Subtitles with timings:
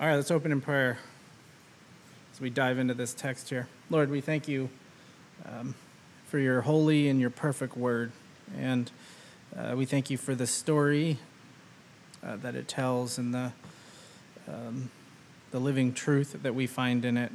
[0.00, 0.96] All right, let's open in prayer
[2.32, 3.66] as we dive into this text here.
[3.90, 4.68] Lord, we thank you
[5.44, 5.74] um,
[6.28, 8.12] for your holy and your perfect word.
[8.56, 8.92] And
[9.56, 11.18] uh, we thank you for the story
[12.22, 13.50] uh, that it tells and the,
[14.46, 14.88] um,
[15.50, 17.32] the living truth that we find in it.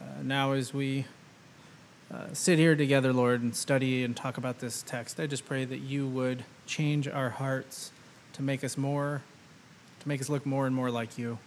[0.00, 1.04] Uh, now, as we
[2.10, 5.66] uh, sit here together, Lord, and study and talk about this text, I just pray
[5.66, 7.92] that you would change our hearts
[8.32, 9.20] to make us more
[10.04, 11.38] to make us look more and more like you.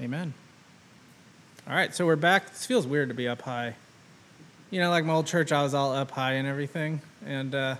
[0.00, 0.32] Amen.
[1.68, 2.48] All right, so we're back.
[2.48, 3.76] This feels weird to be up high.
[4.70, 7.76] You know, like my old church, I was all up high and everything, and uh,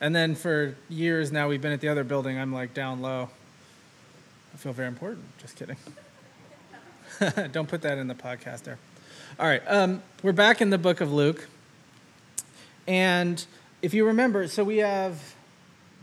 [0.00, 2.38] and then for years now, we've been at the other building.
[2.38, 3.28] I'm like down low.
[4.54, 5.26] I feel very important.
[5.38, 5.76] Just kidding.
[7.52, 8.78] Don't put that in the podcast there.
[9.38, 11.46] All right, um, we're back in the book of Luke,
[12.88, 13.44] and
[13.82, 15.34] if you remember, so we have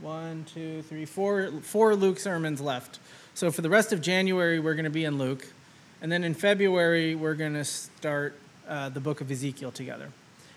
[0.02, 3.00] one, two, three, four, four Luke sermons left.
[3.36, 5.48] So for the rest of January, we're going to be in Luke.
[6.02, 8.36] And then in February, we're going to start
[8.68, 10.10] uh, the book of Ezekiel together.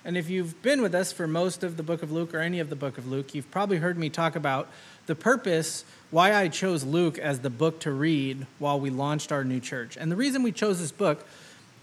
[0.05, 2.61] And if you've been with us for most of the book of Luke or any
[2.61, 4.69] of the book of Luke, you've probably heard me talk about
[5.07, 9.45] the purpose why I chose Luke as the book to read while we launched our
[9.45, 9.97] new church.
[9.99, 11.27] And the reason we chose this book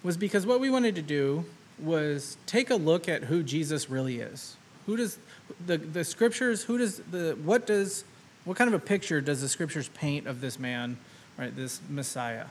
[0.04, 1.46] was because what we wanted to do
[1.80, 4.56] was take a look at who Jesus really is.
[4.86, 5.18] Who does
[5.66, 8.04] the, the scriptures, who does the, what does,
[8.46, 10.98] what kind of a picture does the scriptures paint of this man,
[11.38, 12.46] right, this Messiah?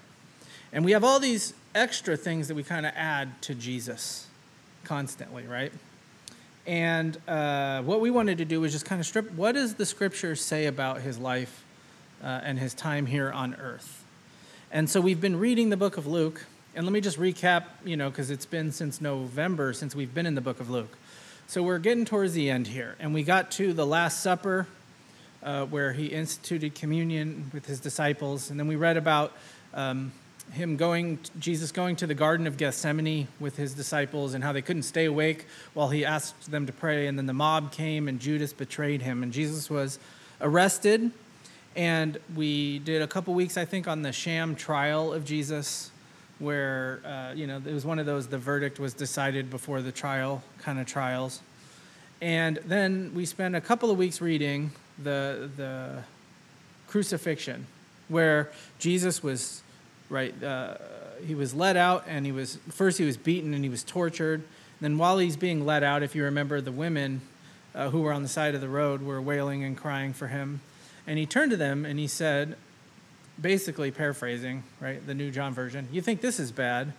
[0.72, 4.26] And we have all these extra things that we kind of add to Jesus
[4.84, 5.72] constantly, right?
[6.66, 9.86] And uh, what we wanted to do was just kind of strip what does the
[9.86, 11.64] scripture say about his life
[12.22, 14.04] uh, and his time here on earth?
[14.70, 16.44] And so we've been reading the book of Luke.
[16.76, 20.26] And let me just recap, you know, because it's been since November since we've been
[20.26, 20.96] in the book of Luke.
[21.50, 24.68] So we're getting towards the end here, and we got to the Last Supper,
[25.42, 29.32] uh, where he instituted communion with his disciples, and then we read about
[29.74, 30.12] um,
[30.52, 34.62] him going, Jesus going to the Garden of Gethsemane with his disciples, and how they
[34.62, 38.20] couldn't stay awake while he asked them to pray, and then the mob came, and
[38.20, 39.98] Judas betrayed him, and Jesus was
[40.40, 41.10] arrested.
[41.74, 45.90] And we did a couple weeks, I think, on the sham trial of Jesus
[46.40, 49.92] where uh, you know it was one of those the verdict was decided before the
[49.92, 51.40] trial kind of trials.
[52.20, 56.02] And then we spent a couple of weeks reading the the
[56.88, 57.66] crucifixion
[58.08, 59.62] where jesus was
[60.08, 60.74] right uh,
[61.24, 64.42] he was let out and he was first he was beaten and he was tortured.
[64.80, 67.20] Then while he's being let out if you remember the women
[67.74, 70.60] uh, who were on the side of the road were wailing and crying for him.
[71.06, 72.56] And he turned to them and he said
[73.40, 76.92] basically paraphrasing, right, the New John Version, you think this is bad.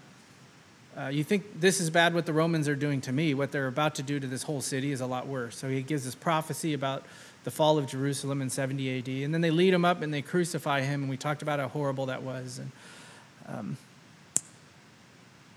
[0.97, 3.33] Uh, you think this is bad what the Romans are doing to me.
[3.33, 5.57] What they're about to do to this whole city is a lot worse.
[5.57, 7.03] So he gives this prophecy about
[7.43, 9.07] the fall of Jerusalem in 70 AD.
[9.07, 11.01] And then they lead him up and they crucify him.
[11.01, 12.59] And we talked about how horrible that was.
[12.59, 12.71] And
[13.47, 13.77] um,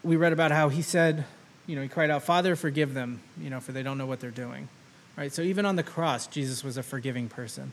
[0.04, 1.24] we read about how he said,
[1.66, 4.20] you know, he cried out, Father, forgive them, you know, for they don't know what
[4.20, 4.68] they're doing.
[5.16, 5.32] Right?
[5.32, 7.72] So even on the cross, Jesus was a forgiving person.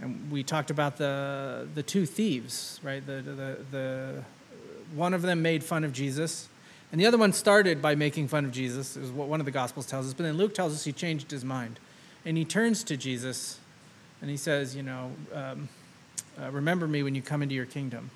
[0.00, 3.04] And we talked about the, the two thieves, right?
[3.04, 4.24] The, the, the,
[4.94, 6.48] one of them made fun of Jesus,
[6.92, 9.52] and the other one started by making fun of Jesus, is what one of the
[9.52, 10.14] Gospels tells us.
[10.14, 11.80] But then Luke tells us he changed his mind.
[12.24, 13.58] And he turns to Jesus
[14.20, 15.68] and he says, You know, um,
[16.40, 18.10] uh, remember me when you come into your kingdom.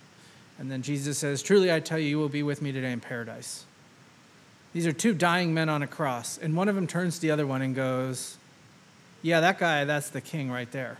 [0.58, 3.00] And then Jesus says, Truly I tell you, you will be with me today in
[3.00, 3.64] paradise.
[4.72, 6.38] These are two dying men on a cross.
[6.38, 8.36] And one of them turns to the other one and goes,
[9.22, 10.98] Yeah, that guy, that's the king right there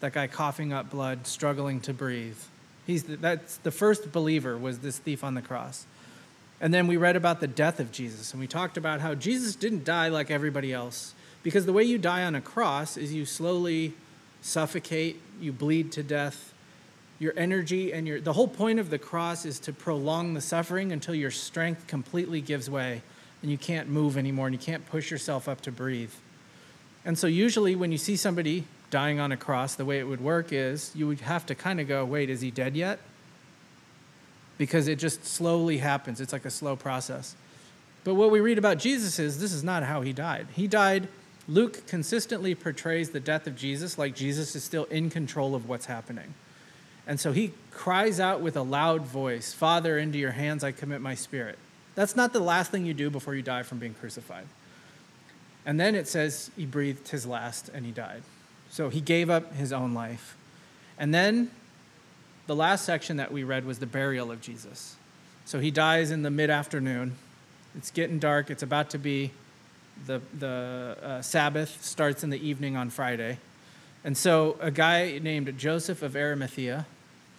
[0.00, 2.38] that guy coughing up blood, struggling to breathe.
[2.86, 5.86] He's the, that's the first believer was this thief on the cross.
[6.60, 9.54] And then we read about the death of Jesus, and we talked about how Jesus
[9.54, 11.14] didn't die like everybody else.
[11.42, 13.94] Because the way you die on a cross is you slowly
[14.42, 16.52] suffocate, you bleed to death.
[17.20, 20.92] Your energy and your the whole point of the cross is to prolong the suffering
[20.92, 23.02] until your strength completely gives way
[23.42, 26.12] and you can't move anymore and you can't push yourself up to breathe.
[27.04, 30.20] And so usually when you see somebody dying on a cross, the way it would
[30.20, 32.98] work is you would have to kind of go, wait, is he dead yet?
[34.56, 36.20] Because it just slowly happens.
[36.20, 37.36] It's like a slow process.
[38.04, 40.46] But what we read about Jesus is this is not how he died.
[40.54, 41.08] He died,
[41.46, 45.86] Luke consistently portrays the death of Jesus like Jesus is still in control of what's
[45.86, 46.34] happening.
[47.06, 51.00] And so he cries out with a loud voice, Father, into your hands I commit
[51.00, 51.58] my spirit.
[51.94, 54.46] That's not the last thing you do before you die from being crucified.
[55.64, 58.22] And then it says he breathed his last and he died.
[58.70, 60.36] So he gave up his own life.
[60.98, 61.50] And then
[62.46, 64.96] the last section that we read was the burial of Jesus.
[65.44, 67.16] So he dies in the mid afternoon.
[67.76, 68.50] It's getting dark.
[68.50, 69.30] It's about to be
[70.06, 73.38] the, the uh, Sabbath, starts in the evening on Friday.
[74.04, 76.86] And so a guy named Joseph of Arimathea,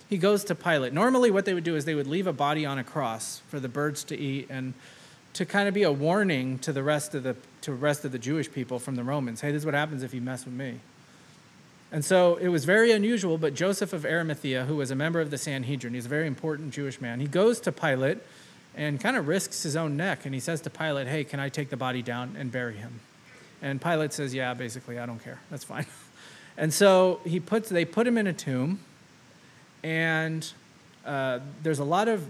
[0.09, 0.93] he goes to Pilate.
[0.93, 3.59] Normally, what they would do is they would leave a body on a cross for
[3.59, 4.73] the birds to eat and
[5.33, 8.11] to kind of be a warning to the rest of the to the rest of
[8.11, 9.41] the Jewish people from the Romans.
[9.41, 10.79] Hey, this is what happens if you mess with me.
[11.91, 15.31] And so it was very unusual, but Joseph of Arimathea, who was a member of
[15.31, 18.19] the Sanhedrin, he's a very important Jewish man, he goes to Pilate
[18.75, 20.25] and kind of risks his own neck.
[20.25, 22.99] And he says to Pilate, Hey, can I take the body down and bury him?
[23.61, 25.39] And Pilate says, Yeah, basically, I don't care.
[25.49, 25.85] That's fine.
[26.57, 28.81] And so he puts, they put him in a tomb,
[29.81, 30.45] and
[31.05, 32.27] uh, there's a lot of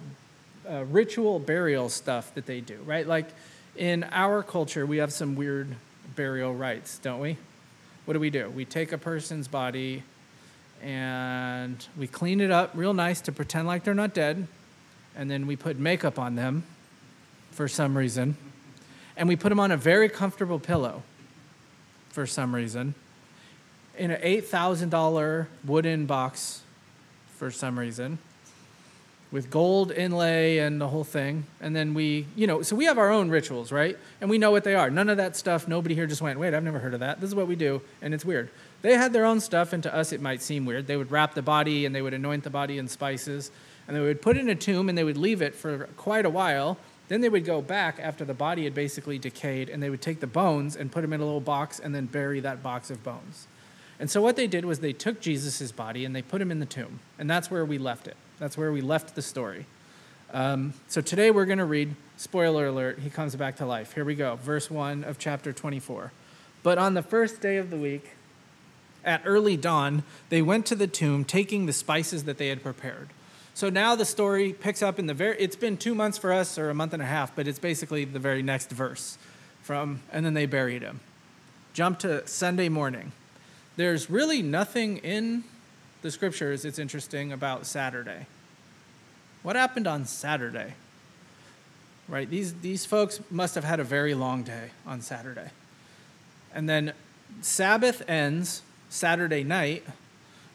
[0.70, 3.08] uh, ritual burial stuff that they do, right?
[3.08, 3.26] Like
[3.76, 5.76] in our culture, we have some weird
[6.16, 7.38] burial rites, don't we?
[8.10, 8.50] What do we do?
[8.50, 10.02] We take a person's body
[10.82, 14.48] and we clean it up real nice to pretend like they're not dead,
[15.16, 16.64] and then we put makeup on them
[17.52, 18.36] for some reason,
[19.16, 21.04] and we put them on a very comfortable pillow
[22.10, 22.96] for some reason
[23.96, 26.64] in an $8,000 wooden box
[27.36, 28.18] for some reason
[29.32, 31.46] with gold inlay and the whole thing.
[31.62, 33.98] And then we, you know, so we have our own rituals, right?
[34.22, 34.90] And we know what they are.
[34.90, 37.22] None of that stuff, nobody here just went, wait, I've never heard of that.
[37.22, 38.50] This is what we do, and it's weird.
[38.82, 40.88] They had their own stuff, and to us it might seem weird.
[40.88, 43.52] They would wrap the body and they would anoint the body in spices,
[43.88, 46.26] and they would put it in a tomb and they would leave it for quite
[46.26, 46.78] a while.
[47.08, 50.20] Then they would go back after the body had basically decayed, and they would take
[50.20, 53.04] the bones and put them in a little box and then bury that box of
[53.04, 53.48] bones.
[54.00, 56.60] And so what they did was they took Jesus' body and they put him in
[56.60, 57.00] the tomb.
[57.18, 58.16] And that's where we left it.
[58.40, 59.66] That's where we left the story.
[60.32, 63.94] Um, so today we're going to read, spoiler alert, he comes back to life.
[63.94, 66.12] Here we go, verse 1 of chapter 24.
[66.64, 68.12] But on the first day of the week,
[69.04, 73.10] at early dawn, they went to the tomb, taking the spices that they had prepared.
[73.54, 76.58] So now the story picks up in the very, it's been two months for us,
[76.58, 79.18] or a month and a half, but it's basically the very next verse
[79.62, 81.00] from, and then they buried him.
[81.74, 83.12] Jump to Sunday morning
[83.80, 85.46] there's really nothing in
[86.02, 88.26] the scriptures, it's interesting, about Saturday.
[89.44, 90.74] What happened on Saturday?
[92.08, 92.30] Right?
[92.30, 95.50] These, these folks must have had a very long day on Saturday.
[96.54, 96.94] And then
[97.42, 99.84] Sabbath ends Saturday night,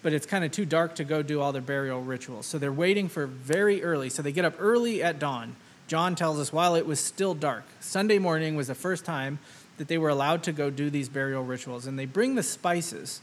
[0.02, 2.46] but it's kind of too dark to go do all their burial rituals.
[2.46, 4.10] So they're waiting for very early.
[4.10, 5.56] So they get up early at dawn.
[5.86, 7.64] John tells us while it was still dark.
[7.80, 9.38] Sunday morning was the first time
[9.78, 11.86] that they were allowed to go do these burial rituals.
[11.86, 13.20] And they bring the spices.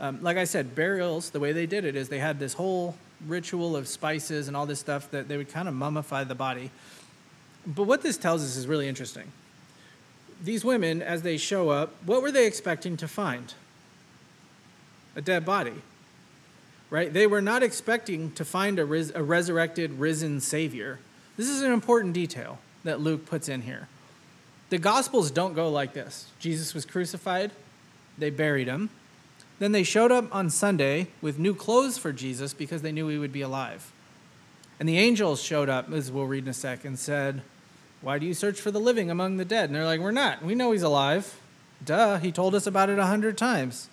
[0.00, 2.96] Um, like I said, burials, the way they did it is they had this whole
[3.26, 6.70] ritual of spices and all this stuff that they would kind of mummify the body.
[7.66, 9.30] But what this tells us is really interesting.
[10.42, 13.52] These women, as they show up, what were they expecting to find?
[15.14, 15.74] A dead body,
[16.88, 17.12] right?
[17.12, 20.98] They were not expecting to find a, a resurrected, risen Savior.
[21.36, 23.88] This is an important detail that Luke puts in here.
[24.70, 27.50] The Gospels don't go like this Jesus was crucified,
[28.16, 28.88] they buried him.
[29.60, 33.18] Then they showed up on Sunday with new clothes for Jesus because they knew he
[33.18, 33.92] would be alive.
[34.80, 37.42] And the angels showed up, as we'll read in a sec, and said,
[38.00, 39.68] Why do you search for the living among the dead?
[39.68, 40.42] And they're like, We're not.
[40.42, 41.38] We know he's alive.
[41.84, 43.88] Duh, he told us about it a hundred times.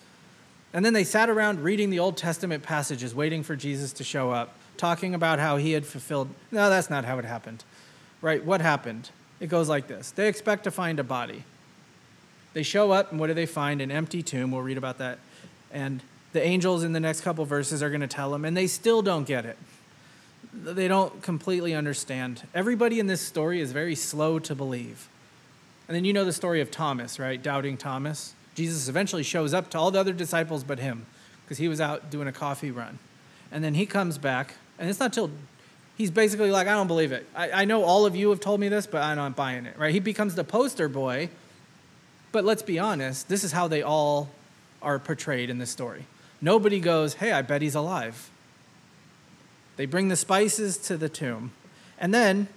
[0.72, 4.30] And then they sat around reading the Old Testament passages, waiting for Jesus to show
[4.30, 6.28] up, talking about how he had fulfilled.
[6.50, 7.64] No, that's not how it happened.
[8.22, 8.42] Right?
[8.42, 9.10] What happened?
[9.40, 11.44] It goes like this They expect to find a body.
[12.54, 13.82] They show up, and what do they find?
[13.82, 14.50] An empty tomb.
[14.50, 15.18] We'll read about that.
[15.72, 18.66] And the angels in the next couple verses are going to tell them, and they
[18.66, 19.56] still don't get it.
[20.52, 22.42] They don't completely understand.
[22.54, 25.08] Everybody in this story is very slow to believe.
[25.86, 27.42] And then you know the story of Thomas, right?
[27.42, 28.34] Doubting Thomas.
[28.54, 31.06] Jesus eventually shows up to all the other disciples but him
[31.44, 32.98] because he was out doing a coffee run.
[33.50, 35.30] And then he comes back, and it's not till
[35.96, 37.26] he's basically like, I don't believe it.
[37.34, 39.78] I, I know all of you have told me this, but I'm not buying it,
[39.78, 39.92] right?
[39.92, 41.30] He becomes the poster boy.
[42.30, 44.28] But let's be honest, this is how they all
[44.82, 46.04] are portrayed in this story.
[46.40, 48.30] Nobody goes, hey, I bet he's alive.
[49.76, 51.52] They bring the spices to the tomb.
[51.98, 52.48] And then,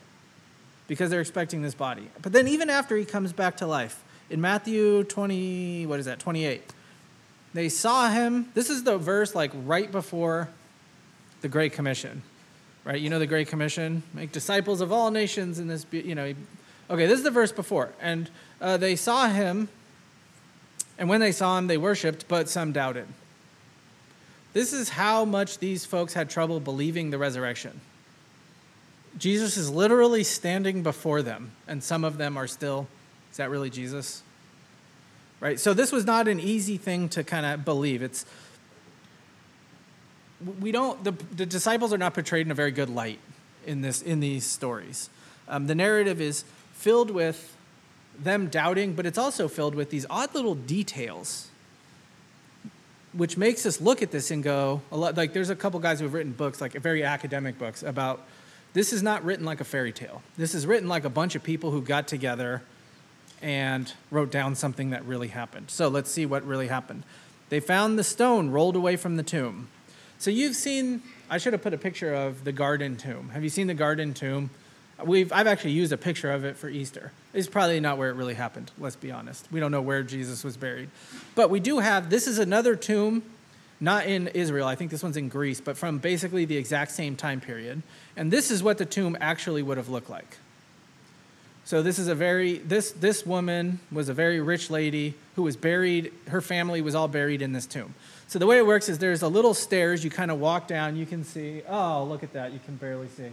[0.87, 2.09] because they're expecting this body.
[2.21, 6.19] But then, even after he comes back to life, in Matthew 20, what is that,
[6.19, 6.61] 28,
[7.53, 8.49] they saw him.
[8.53, 10.49] This is the verse like right before
[11.41, 12.21] the Great Commission
[12.83, 12.99] right?
[12.99, 16.33] You know the Great Commission, make disciples of all nations in this, you know.
[16.89, 17.93] Okay, this is the verse before.
[18.01, 19.69] And uh, they saw him,
[21.01, 23.07] and when they saw him, they worshiped, but some doubted.
[24.53, 27.81] This is how much these folks had trouble believing the resurrection.
[29.17, 32.85] Jesus is literally standing before them, and some of them are still,
[33.31, 34.21] is that really Jesus?
[35.39, 35.59] Right?
[35.59, 38.03] So this was not an easy thing to kind of believe.
[38.03, 38.23] It's
[40.59, 43.19] we don't the, the disciples are not portrayed in a very good light
[43.65, 45.07] in this in these stories
[45.47, 46.43] um, the narrative is
[46.73, 47.55] filled with
[48.23, 51.49] them doubting but it's also filled with these odd little details
[53.13, 55.99] which makes us look at this and go, a lot, like there's a couple guys
[55.99, 58.25] who have written books, like very academic books, about
[58.73, 60.21] this is not written like a fairy tale.
[60.37, 62.61] This is written like a bunch of people who got together
[63.41, 65.71] and wrote down something that really happened.
[65.71, 67.03] So let's see what really happened.
[67.49, 69.67] They found the stone rolled away from the tomb.
[70.19, 73.29] So you've seen, I should have put a picture of the garden tomb.
[73.29, 74.51] Have you seen the garden tomb?
[75.05, 77.11] We've, I've actually used a picture of it for Easter.
[77.33, 79.47] It's probably not where it really happened, let's be honest.
[79.51, 80.89] We don't know where Jesus was buried.
[81.35, 83.23] But we do have, this is another tomb,
[83.79, 87.15] not in Israel, I think this one's in Greece, but from basically the exact same
[87.15, 87.81] time period.
[88.15, 90.37] And this is what the tomb actually would have looked like.
[91.63, 95.55] So this is a very this this woman was a very rich lady who was
[95.55, 97.93] buried her family was all buried in this tomb.
[98.27, 100.95] So the way it works is there's a little stairs you kind of walk down
[100.95, 103.29] you can see oh look at that you can barely see.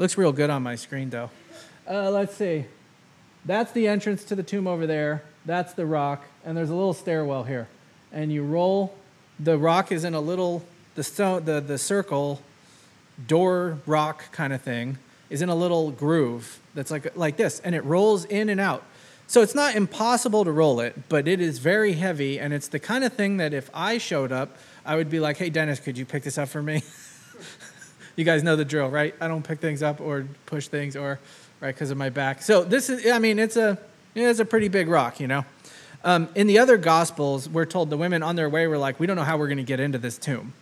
[0.00, 1.28] Looks real good on my screen though.
[1.86, 2.64] Uh, let's see.
[3.44, 5.24] That's the entrance to the tomb over there.
[5.44, 7.68] That's the rock and there's a little stairwell here.
[8.10, 8.94] And you roll
[9.38, 10.64] the rock is in a little
[10.94, 12.40] the stone the the circle
[13.26, 14.96] door rock kind of thing
[15.28, 18.82] is in a little groove that's like like this and it rolls in and out
[19.26, 22.78] so it's not impossible to roll it but it is very heavy and it's the
[22.78, 25.98] kind of thing that if i showed up i would be like hey dennis could
[25.98, 26.82] you pick this up for me
[28.20, 29.14] you guys know the drill right?
[29.20, 31.18] I don't pick things up or push things or
[31.60, 32.42] right because of my back.
[32.42, 33.78] So this is i mean it's a
[34.14, 35.44] it's a pretty big rock you know?
[36.02, 39.06] Um, in the other gospels we're told the women on their way were like we
[39.06, 40.52] don't know how we're going to get into this tomb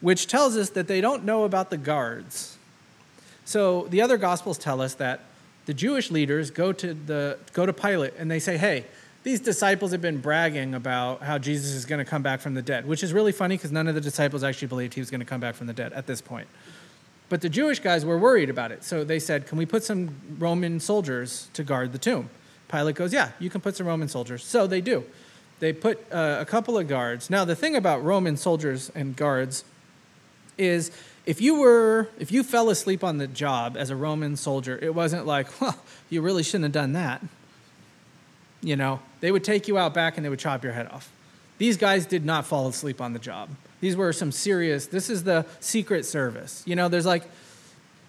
[0.00, 2.56] which tells us that they don't know about the guards.
[3.44, 5.20] So the other gospels tell us that
[5.66, 8.84] the Jewish leaders go to the go to Pilate and they say, "Hey,
[9.22, 12.62] these disciples have been bragging about how Jesus is going to come back from the
[12.62, 15.20] dead," which is really funny because none of the disciples actually believed he was going
[15.20, 16.48] to come back from the dead at this point.
[17.28, 18.84] But the Jewish guys were worried about it.
[18.84, 22.30] So they said, "Can we put some Roman soldiers to guard the tomb?"
[22.68, 25.04] Pilate goes, "Yeah, you can put some Roman soldiers." So they do.
[25.60, 27.30] They put uh, a couple of guards.
[27.30, 29.64] Now, the thing about Roman soldiers and guards
[30.56, 30.90] is
[31.28, 34.94] if you were if you fell asleep on the job as a roman soldier it
[34.94, 35.76] wasn't like well
[36.08, 37.22] you really shouldn't have done that
[38.62, 41.12] you know they would take you out back and they would chop your head off
[41.58, 45.24] these guys did not fall asleep on the job these were some serious this is
[45.24, 47.24] the secret service you know there's like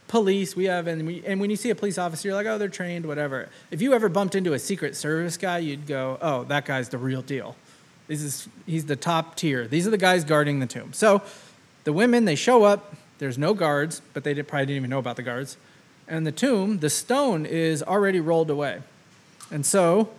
[0.07, 2.57] police we have and, we, and when you see a police officer you're like oh
[2.57, 6.43] they're trained whatever if you ever bumped into a secret service guy you'd go oh
[6.45, 7.55] that guy's the real deal
[8.07, 11.21] this is he's the top tier these are the guys guarding the tomb so
[11.83, 15.17] the women they show up there's no guards, but they probably didn't even know about
[15.17, 15.57] the guards.
[16.07, 18.81] And the tomb, the stone is already rolled away.
[19.51, 20.09] And so,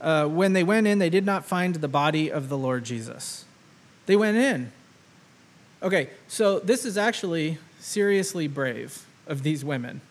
[0.00, 3.44] uh, when they went in, they did not find the body of the Lord Jesus.
[4.06, 4.72] They went in.
[5.82, 10.02] Okay, so this is actually seriously brave of these women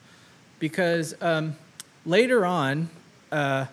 [0.57, 1.55] because um,
[2.07, 2.89] later on,
[3.31, 3.67] uh,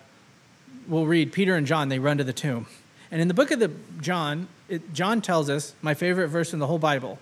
[0.86, 2.66] we'll read Peter and John, they run to the tomb.
[3.10, 3.70] And in the book of the
[4.02, 7.18] John, it, John tells us, my favorite verse in the whole Bible,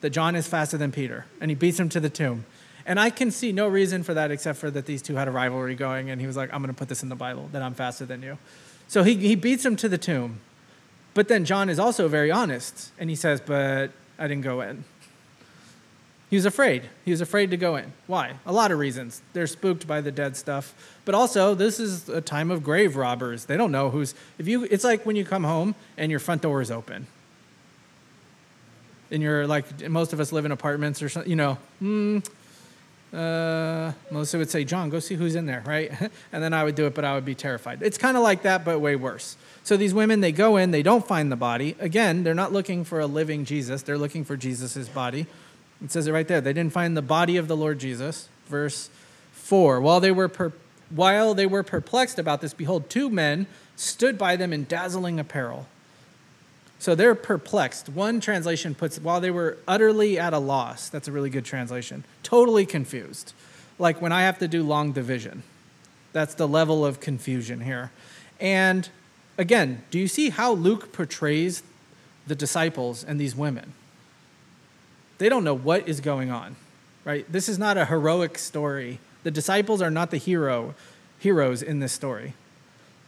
[0.00, 2.46] that John is faster than Peter, and he beats him to the tomb.
[2.84, 5.30] And I can see no reason for that except for that these two had a
[5.30, 7.62] rivalry going, and he was like, I'm going to put this in the Bible, that
[7.62, 8.38] I'm faster than you.
[8.88, 10.40] So he, he beats him to the tomb.
[11.14, 14.84] But then John is also very honest, and he says, But I didn't go in.
[16.28, 16.82] He was afraid.
[17.04, 17.92] He was afraid to go in.
[18.08, 18.34] Why?
[18.44, 19.22] A lot of reasons.
[19.32, 20.74] They're spooked by the dead stuff.
[21.04, 23.44] But also, this is a time of grave robbers.
[23.44, 26.42] They don't know who's if you it's like when you come home and your front
[26.42, 27.06] door is open
[29.10, 32.26] and you're like most of us live in apartments or something, you know, mm,
[33.12, 35.90] uh, Melissa would say, John, go see who's in there, right?
[36.32, 37.82] and then I would do it, but I would be terrified.
[37.82, 39.36] It's kind of like that, but way worse.
[39.64, 41.76] So these women, they go in, they don't find the body.
[41.80, 45.26] Again, they're not looking for a living Jesus, they're looking for Jesus' body.
[45.84, 46.40] It says it right there.
[46.40, 48.28] They didn't find the body of the Lord Jesus.
[48.46, 48.88] Verse
[49.32, 49.80] 4.
[49.80, 50.52] While they were, per-
[50.88, 53.46] while they were perplexed about this, behold, two men
[53.76, 55.66] stood by them in dazzling apparel.
[56.78, 57.88] So they're perplexed.
[57.88, 62.04] One translation puts, while they were utterly at a loss, that's a really good translation,
[62.22, 63.32] totally confused.
[63.78, 65.42] Like when I have to do long division.
[66.12, 67.90] That's the level of confusion here.
[68.40, 68.88] And
[69.36, 71.62] again, do you see how Luke portrays
[72.26, 73.74] the disciples and these women?
[75.18, 76.56] They don't know what is going on,
[77.04, 77.30] right?
[77.30, 78.98] This is not a heroic story.
[79.24, 80.74] The disciples are not the hero,
[81.18, 82.34] heroes in this story.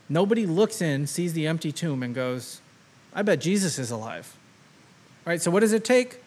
[0.08, 2.60] Nobody looks in, sees the empty tomb, and goes,
[3.18, 4.32] I bet Jesus is alive.
[5.26, 6.20] All right, so what does it take?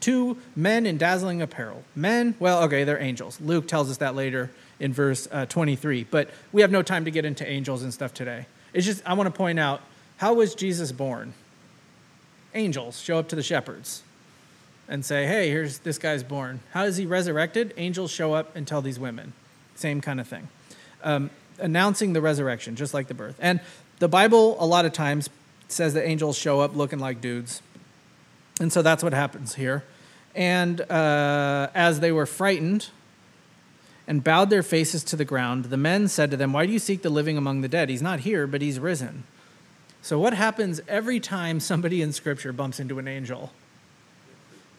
[0.00, 1.84] Two men in dazzling apparel.
[1.94, 3.38] Men, well, okay, they're angels.
[3.38, 7.10] Luke tells us that later in verse uh, 23, but we have no time to
[7.10, 8.46] get into angels and stuff today.
[8.72, 9.82] It's just, I want to point out
[10.16, 11.34] how was Jesus born?
[12.54, 14.02] Angels show up to the shepherds
[14.88, 16.60] and say, hey, here's this guy's born.
[16.72, 17.74] How is he resurrected?
[17.76, 19.34] Angels show up and tell these women.
[19.74, 20.48] Same kind of thing.
[21.02, 23.36] Um, announcing the resurrection, just like the birth.
[23.38, 23.60] And
[23.98, 25.28] the Bible, a lot of times,
[25.72, 27.62] says the angels show up looking like dudes.
[28.60, 29.84] And so that's what happens here.
[30.34, 32.88] And uh, as they were frightened
[34.06, 36.78] and bowed their faces to the ground, the men said to them, Why do you
[36.78, 37.88] seek the living among the dead?
[37.88, 39.24] He's not here, but he's risen.
[40.00, 43.52] So, what happens every time somebody in Scripture bumps into an angel?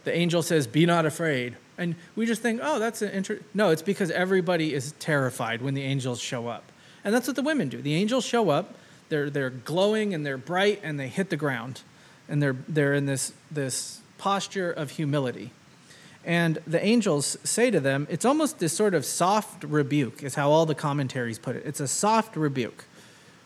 [0.03, 1.55] The angel says, Be not afraid.
[1.77, 3.47] And we just think, Oh, that's an interesting.
[3.53, 6.63] No, it's because everybody is terrified when the angels show up.
[7.03, 7.81] And that's what the women do.
[7.81, 8.73] The angels show up,
[9.13, 11.81] they're, they're glowing and they're bright, and they hit the ground.
[12.27, 15.51] And they're, they're in this, this posture of humility.
[16.25, 20.49] And the angels say to them, it's almost this sort of soft rebuke, is how
[20.49, 21.63] all the commentaries put it.
[21.63, 22.85] It's a soft rebuke,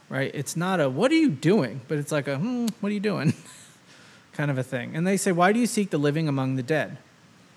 [0.08, 0.32] right?
[0.34, 1.82] It's not a, what are you doing?
[1.90, 3.34] But it's like a, hmm, what are you doing?
[4.32, 4.96] kind of a thing.
[4.96, 6.98] And they say, why do you seek the living among the dead?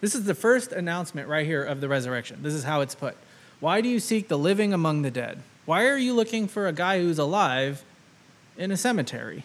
[0.01, 2.43] This is the first announcement right here of the resurrection.
[2.43, 3.17] This is how it's put.
[3.61, 5.43] Why do you seek the living among the dead?
[5.65, 7.85] Why are you looking for a guy who's alive
[8.61, 9.45] in a cemetery?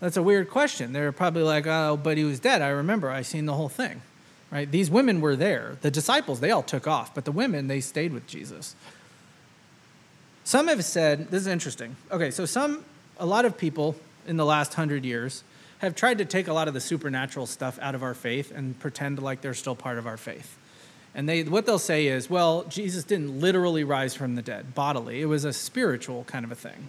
[0.00, 0.92] That's a weird question.
[0.92, 2.60] They're probably like, oh, but he was dead.
[2.60, 3.08] I remember.
[3.08, 4.02] I seen the whole thing.
[4.50, 4.68] Right?
[4.68, 5.76] These women were there.
[5.82, 8.74] The disciples, they all took off, but the women, they stayed with Jesus.
[10.44, 11.96] Some have said, this is interesting.
[12.10, 12.84] Okay, so some,
[13.18, 13.94] a lot of people
[14.26, 15.44] in the last hundred years
[15.78, 18.78] have tried to take a lot of the supernatural stuff out of our faith and
[18.78, 20.58] pretend like they're still part of our faith.
[21.14, 25.20] And they, what they'll say is, well, Jesus didn't literally rise from the dead bodily.
[25.20, 26.88] It was a spiritual kind of a thing,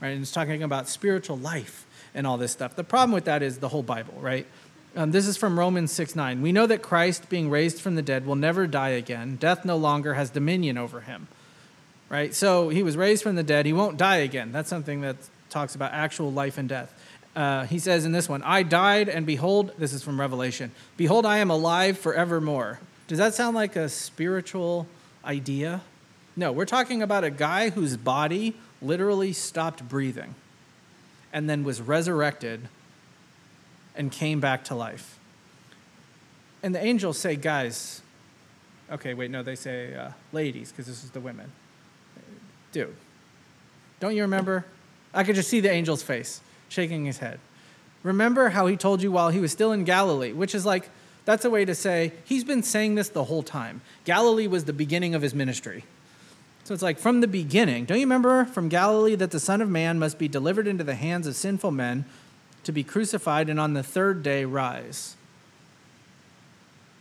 [0.00, 0.10] right?
[0.10, 2.76] And it's talking about spiritual life and all this stuff.
[2.76, 4.46] The problem with that is the whole Bible, right?
[4.96, 6.42] Um, this is from Romans 6 9.
[6.42, 9.36] We know that Christ, being raised from the dead, will never die again.
[9.36, 11.28] Death no longer has dominion over him.
[12.08, 12.34] Right?
[12.34, 13.66] So he was raised from the dead.
[13.66, 14.50] He won't die again.
[14.50, 15.16] That's something that
[15.48, 16.92] talks about actual life and death.
[17.36, 21.24] Uh, he says in this one, I died, and behold, this is from Revelation, behold,
[21.24, 22.80] I am alive forevermore.
[23.06, 24.88] Does that sound like a spiritual
[25.24, 25.82] idea?
[26.36, 30.34] No, we're talking about a guy whose body literally stopped breathing
[31.32, 32.68] and then was resurrected
[33.94, 35.18] and came back to life.
[36.62, 38.02] And the angels say, guys,
[38.90, 41.50] okay, wait, no, they say uh, ladies, because this is the women.
[42.72, 42.94] Dude,
[43.98, 44.64] don't you remember?
[45.12, 47.40] I could just see the angel's face shaking his head.
[48.02, 50.88] Remember how he told you while he was still in Galilee, which is like,
[51.24, 53.82] that's a way to say he's been saying this the whole time.
[54.04, 55.84] Galilee was the beginning of his ministry.
[56.70, 57.84] So it's like from the beginning.
[57.84, 60.94] Don't you remember from Galilee that the Son of Man must be delivered into the
[60.94, 62.04] hands of sinful men
[62.62, 65.16] to be crucified and on the third day rise?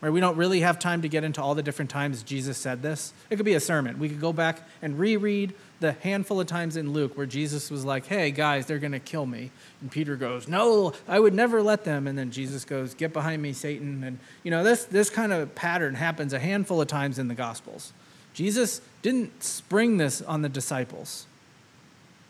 [0.01, 0.09] Right?
[0.09, 3.13] We don't really have time to get into all the different times Jesus said this.
[3.29, 3.99] It could be a sermon.
[3.99, 7.85] We could go back and reread the handful of times in Luke where Jesus was
[7.85, 9.51] like, hey, guys, they're going to kill me.
[9.81, 12.07] And Peter goes, no, I would never let them.
[12.07, 14.03] And then Jesus goes, get behind me, Satan.
[14.03, 17.35] And, you know, this, this kind of pattern happens a handful of times in the
[17.35, 17.93] Gospels.
[18.33, 21.25] Jesus didn't spring this on the disciples.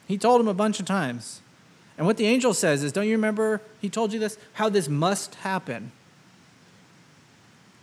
[0.07, 1.41] He told them a bunch of times.
[1.97, 4.37] And what the angel says is, don't you remember he told you this?
[4.53, 5.91] How this must happen.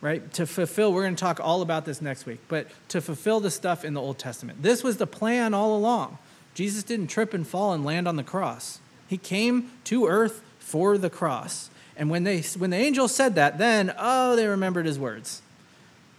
[0.00, 0.32] Right?
[0.34, 3.50] To fulfill, we're going to talk all about this next week, but to fulfill the
[3.50, 4.62] stuff in the Old Testament.
[4.62, 6.18] This was the plan all along.
[6.54, 8.80] Jesus didn't trip and fall and land on the cross.
[9.06, 11.70] He came to earth for the cross.
[11.96, 15.42] And when, they, when the angel said that, then, oh, they remembered his words.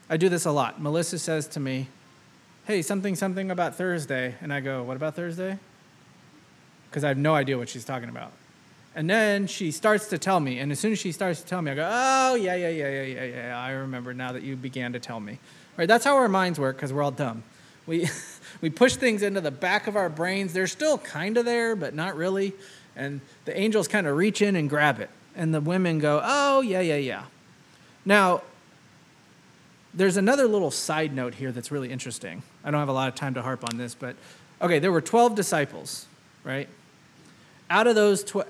[0.10, 0.82] I do this a lot.
[0.82, 1.88] Melissa says to me,
[2.66, 4.36] Hey, something, something about Thursday.
[4.42, 5.58] And I go, What about Thursday?
[6.90, 8.32] Because I have no idea what she's talking about.
[8.96, 10.60] And then she starts to tell me.
[10.60, 12.90] And as soon as she starts to tell me, I go, Oh, yeah, yeah, yeah,
[12.90, 13.60] yeah, yeah, yeah.
[13.60, 15.40] I remember now that you began to tell me.
[15.76, 15.88] Right?
[15.88, 17.44] That's how our minds work because we're all dumb.
[17.86, 18.10] We,
[18.62, 20.54] we push things into the back of our brains.
[20.54, 22.54] They're still kind of there, but not really.
[22.96, 25.10] And the angels kind of reach in and grab it.
[25.36, 27.24] And the women go, Oh, yeah, yeah, yeah.
[28.06, 28.42] Now,
[29.98, 32.44] there's another little side note here that's really interesting.
[32.64, 34.16] I don't have a lot of time to harp on this, but
[34.62, 36.06] okay, there were 12 disciples,
[36.44, 36.70] right?
[37.70, 38.48] Out of those 12,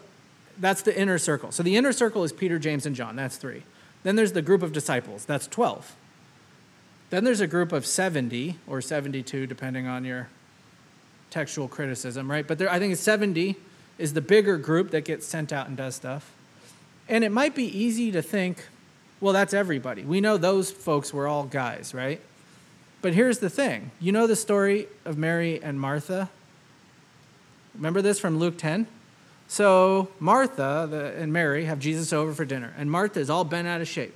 [0.60, 1.52] that's the inner circle.
[1.52, 3.16] So the inner circle is Peter, James, and John.
[3.16, 3.64] That's three.
[4.04, 5.26] Then there's the group of disciples.
[5.26, 5.96] That's 12.
[7.10, 10.28] Then there's a group of 70 or 72, depending on your
[11.30, 12.46] textual criticism, right?
[12.46, 13.56] But there, I think it's 70
[13.98, 16.32] is the bigger group that gets sent out and does stuff.
[17.08, 18.66] And it might be easy to think,
[19.19, 20.03] well, that's everybody.
[20.03, 22.21] We know those folks were all guys, right?
[23.01, 26.30] But here's the thing you know the story of Mary and Martha?
[27.75, 28.88] Remember this from Luke 10?
[29.47, 33.82] So Martha and Mary have Jesus over for dinner, and Martha is all bent out
[33.82, 34.13] of shape.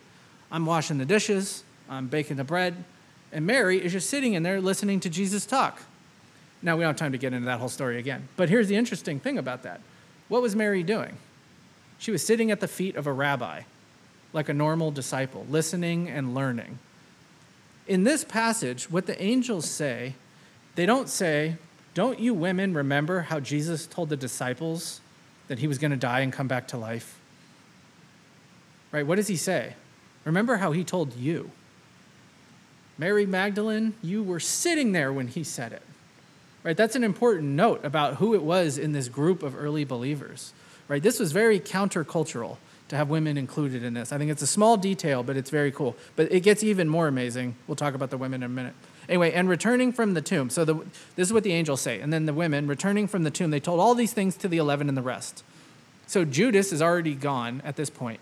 [0.52, 2.84] I'm washing the dishes, I'm baking the bread,
[3.32, 5.82] and Mary is just sitting in there listening to Jesus talk.
[6.62, 8.76] Now, we don't have time to get into that whole story again, but here's the
[8.76, 9.80] interesting thing about that.
[10.28, 11.18] What was Mary doing?
[11.98, 13.62] She was sitting at the feet of a rabbi
[14.34, 16.80] like a normal disciple, listening and learning.
[17.88, 20.16] In this passage, what the angels say,
[20.76, 21.58] they don't say,
[21.94, 25.02] Don't you women remember how Jesus told the disciples
[25.48, 27.20] that he was going to die and come back to life?
[28.92, 29.06] Right?
[29.06, 29.76] What does he say?
[30.24, 31.52] Remember how he told you.
[32.98, 35.82] Mary Magdalene, you were sitting there when he said it.
[36.64, 36.78] Right?
[36.78, 40.54] That's an important note about who it was in this group of early believers.
[40.88, 41.02] Right?
[41.02, 42.58] This was very countercultural
[42.92, 44.12] to have women included in this.
[44.12, 45.96] I think it's a small detail, but it's very cool.
[46.18, 47.56] But it gets even more amazing.
[47.66, 48.74] We'll talk about the women in a minute.
[49.08, 50.50] Anyway, and returning from the tomb.
[50.50, 50.76] So the,
[51.16, 52.02] this is what the angels say.
[52.02, 54.58] And then the women, returning from the tomb, they told all these things to the
[54.58, 55.46] 11 and the rest.
[56.06, 58.20] So Judas is already gone at this point.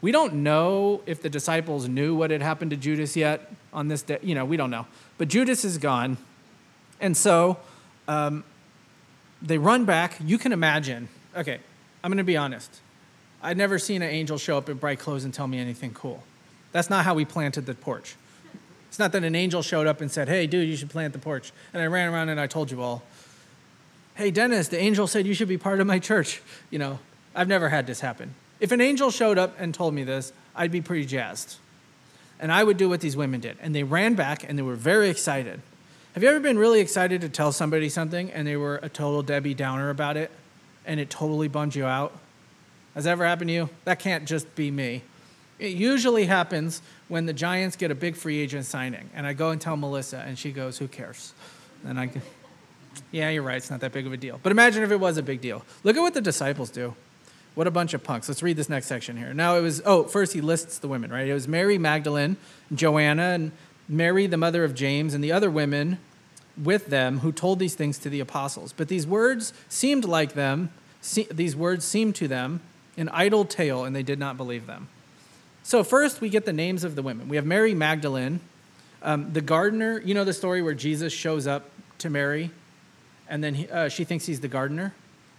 [0.00, 4.00] We don't know if the disciples knew what had happened to Judas yet on this
[4.00, 4.18] day.
[4.22, 4.86] You know, we don't know.
[5.18, 6.16] But Judas is gone.
[7.02, 7.58] And so
[8.08, 8.44] um,
[9.42, 10.16] they run back.
[10.24, 11.10] You can imagine.
[11.36, 11.60] Okay,
[12.02, 12.80] I'm going to be honest.
[13.42, 16.22] I'd never seen an angel show up in bright clothes and tell me anything cool.
[16.72, 18.16] That's not how we planted the porch.
[18.88, 21.18] It's not that an angel showed up and said, Hey, dude, you should plant the
[21.18, 21.52] porch.
[21.72, 23.02] And I ran around and I told you all,
[24.14, 26.42] Hey, Dennis, the angel said you should be part of my church.
[26.70, 26.98] You know,
[27.34, 28.34] I've never had this happen.
[28.58, 31.56] If an angel showed up and told me this, I'd be pretty jazzed.
[32.38, 33.56] And I would do what these women did.
[33.60, 35.60] And they ran back and they were very excited.
[36.14, 39.22] Have you ever been really excited to tell somebody something and they were a total
[39.22, 40.30] Debbie Downer about it
[40.84, 42.12] and it totally bummed you out?
[42.94, 43.70] Has that ever happened to you?
[43.84, 45.02] That can't just be me.
[45.58, 49.10] It usually happens when the Giants get a big free agent signing.
[49.14, 51.34] And I go and tell Melissa, and she goes, Who cares?
[51.86, 52.10] And I,
[53.12, 53.56] yeah, you're right.
[53.56, 54.40] It's not that big of a deal.
[54.42, 55.64] But imagine if it was a big deal.
[55.84, 56.94] Look at what the disciples do.
[57.54, 58.28] What a bunch of punks.
[58.28, 59.34] Let's read this next section here.
[59.34, 61.28] Now it was, oh, first he lists the women, right?
[61.28, 62.36] It was Mary Magdalene,
[62.72, 63.52] Joanna, and
[63.88, 65.98] Mary, the mother of James, and the other women
[66.56, 68.72] with them who told these things to the apostles.
[68.72, 70.70] But these words seemed like them,
[71.30, 72.60] these words seemed to them
[73.00, 74.88] an idle tale, and they did not believe them.
[75.62, 77.28] So, first, we get the names of the women.
[77.28, 78.40] We have Mary Magdalene,
[79.02, 80.00] um, the gardener.
[80.04, 82.50] You know the story where Jesus shows up to Mary,
[83.28, 84.94] and then he, uh, she thinks he's the gardener?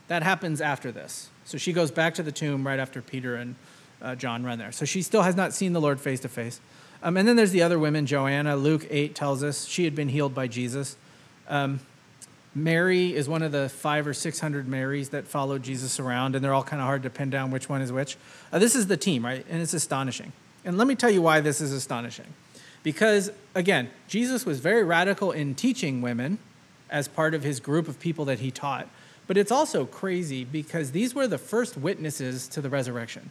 [0.08, 1.30] That happens after this.
[1.46, 3.56] So, she goes back to the tomb right after Peter and
[4.02, 4.72] uh, John run there.
[4.72, 6.60] So, she still has not seen the Lord face to face.
[7.04, 8.56] And then there's the other women, Joanna.
[8.56, 10.98] Luke 8 tells us she had been healed by Jesus.
[11.48, 11.80] Um,
[12.54, 16.44] Mary is one of the five or six hundred Marys that followed Jesus around, and
[16.44, 18.18] they're all kind of hard to pin down which one is which.
[18.52, 19.46] Uh, this is the team, right?
[19.50, 20.34] And it's astonishing.
[20.66, 22.28] And let me tell you why this is astonishing.
[22.84, 26.40] Because, again, Jesus was very radical in teaching women
[26.90, 28.88] as part of his group of people that he taught.
[29.28, 33.30] But it's also crazy because these were the first witnesses to the resurrection.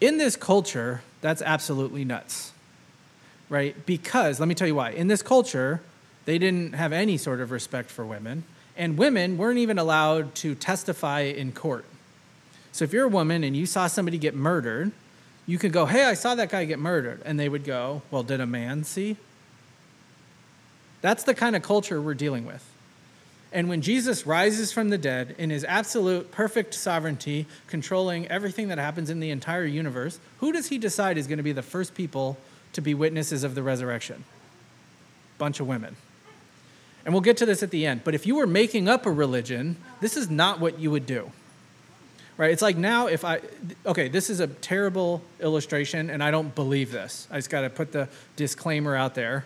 [0.00, 2.52] In this culture, that's absolutely nuts,
[3.48, 3.76] right?
[3.86, 4.90] Because, let me tell you why.
[4.90, 5.82] In this culture,
[6.30, 8.44] they didn't have any sort of respect for women,
[8.76, 11.84] and women weren't even allowed to testify in court.
[12.70, 14.92] So if you're a woman and you saw somebody get murdered,
[15.44, 17.20] you could go, Hey, I saw that guy get murdered.
[17.24, 19.16] And they would go, Well, did a man see?
[21.00, 22.64] That's the kind of culture we're dealing with.
[23.50, 28.78] And when Jesus rises from the dead in his absolute perfect sovereignty, controlling everything that
[28.78, 31.92] happens in the entire universe, who does he decide is going to be the first
[31.96, 32.38] people
[32.74, 34.22] to be witnesses of the resurrection?
[35.38, 35.96] Bunch of women.
[37.04, 38.02] And we'll get to this at the end.
[38.04, 41.30] But if you were making up a religion, this is not what you would do.
[42.36, 42.50] Right?
[42.50, 43.40] It's like now, if I,
[43.84, 47.28] okay, this is a terrible illustration, and I don't believe this.
[47.30, 49.44] I just got to put the disclaimer out there.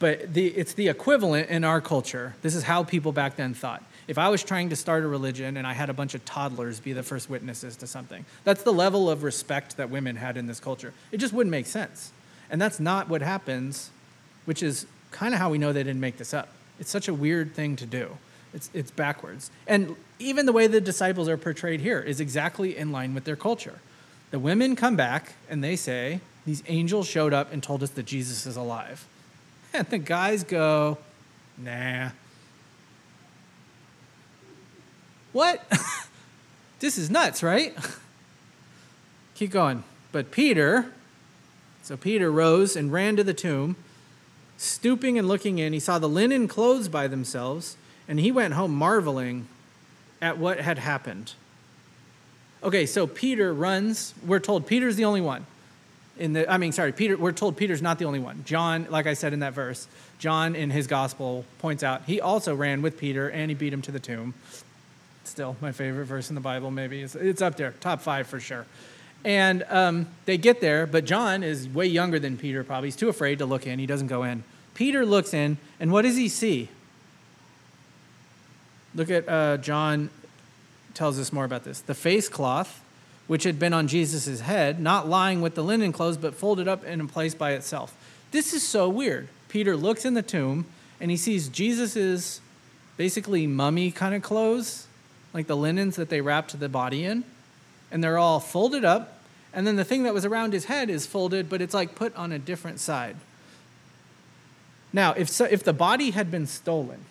[0.00, 2.34] But the, it's the equivalent in our culture.
[2.42, 3.82] This is how people back then thought.
[4.06, 6.80] If I was trying to start a religion and I had a bunch of toddlers
[6.80, 10.46] be the first witnesses to something, that's the level of respect that women had in
[10.46, 10.94] this culture.
[11.12, 12.12] It just wouldn't make sense.
[12.50, 13.90] And that's not what happens,
[14.46, 16.48] which is kind of how we know they didn't make this up.
[16.78, 18.18] It's such a weird thing to do.
[18.54, 19.50] It's, it's backwards.
[19.66, 23.36] And even the way the disciples are portrayed here is exactly in line with their
[23.36, 23.80] culture.
[24.30, 28.06] The women come back and they say, These angels showed up and told us that
[28.06, 29.06] Jesus is alive.
[29.74, 30.96] And the guys go,
[31.58, 32.10] Nah.
[35.32, 35.62] What?
[36.80, 37.76] this is nuts, right?
[39.34, 39.84] Keep going.
[40.10, 40.90] But Peter,
[41.82, 43.76] so Peter rose and ran to the tomb.
[44.58, 47.76] Stooping and looking in, he saw the linen clothes by themselves,
[48.08, 49.46] and he went home marveling
[50.20, 51.32] at what had happened.
[52.62, 54.14] Okay, so Peter runs.
[54.26, 55.46] We're told Peter's the only one.
[56.18, 57.16] In the, I mean, sorry, Peter.
[57.16, 58.42] We're told Peter's not the only one.
[58.44, 59.86] John, like I said in that verse,
[60.18, 63.82] John in his gospel points out he also ran with Peter and he beat him
[63.82, 64.34] to the tomb.
[65.22, 66.72] Still, my favorite verse in the Bible.
[66.72, 68.66] Maybe it's, it's up there, top five for sure.
[69.24, 72.88] And um, they get there, but John is way younger than Peter, probably.
[72.88, 73.78] He's too afraid to look in.
[73.78, 74.44] He doesn't go in.
[74.74, 76.68] Peter looks in, and what does he see?
[78.94, 80.10] Look at uh, John
[80.94, 81.80] tells us more about this.
[81.80, 82.80] The face cloth,
[83.26, 86.82] which had been on Jesus' head, not lying with the linen clothes, but folded up
[86.84, 87.94] and in a place by itself.
[88.30, 89.28] This is so weird.
[89.48, 90.66] Peter looks in the tomb,
[91.00, 92.40] and he sees Jesus's
[92.96, 94.86] basically mummy kind of clothes,
[95.32, 97.24] like the linens that they wrapped the body in,
[97.90, 99.18] and they're all folded up.
[99.52, 102.14] And then the thing that was around his head is folded, but it's like put
[102.16, 103.16] on a different side.
[104.92, 107.04] Now, if, so, if the body had been stolen,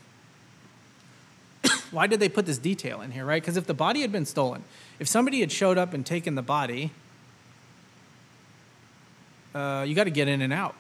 [1.91, 3.41] why did they put this detail in here, right?
[3.41, 4.63] Because if the body had been stolen,
[4.99, 6.91] if somebody had showed up and taken the body,
[9.53, 10.75] uh, you got to get in and out.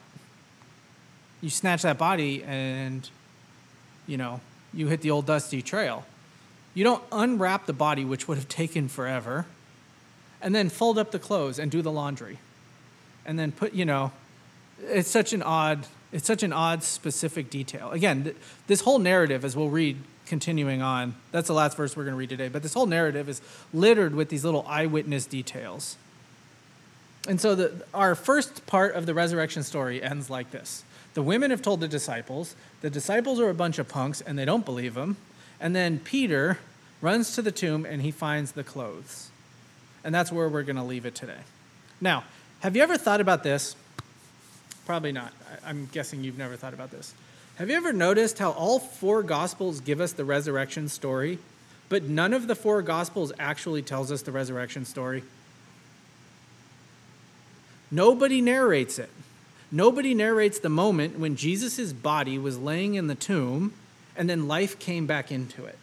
[1.41, 3.07] You snatch that body and,
[4.07, 4.41] you know,
[4.73, 6.05] you hit the old dusty trail.
[6.73, 9.45] You don't unwrap the body, which would have taken forever,
[10.41, 12.39] and then fold up the clothes and do the laundry.
[13.25, 14.11] And then put, you know,
[14.83, 17.91] it's such an odd, it's such an odd specific detail.
[17.91, 18.35] Again, th-
[18.67, 22.17] this whole narrative, as we'll read continuing on, that's the last verse we're going to
[22.17, 23.41] read today, but this whole narrative is
[23.73, 25.97] littered with these little eyewitness details.
[27.27, 31.51] And so the, our first part of the resurrection story ends like this The women
[31.51, 34.93] have told the disciples, the disciples are a bunch of punks and they don't believe
[34.93, 35.17] them.
[35.59, 36.59] And then Peter
[37.01, 39.29] runs to the tomb and he finds the clothes.
[40.07, 41.37] And that's where we're going to leave it today.
[41.99, 42.23] Now,
[42.61, 43.75] have you ever thought about this?
[44.85, 45.33] Probably not.
[45.65, 47.13] I'm guessing you've never thought about this.
[47.57, 51.39] Have you ever noticed how all four gospels give us the resurrection story,
[51.89, 55.23] but none of the four gospels actually tells us the resurrection story?
[57.91, 59.09] Nobody narrates it.
[59.73, 63.73] Nobody narrates the moment when Jesus' body was laying in the tomb
[64.15, 65.77] and then life came back into it.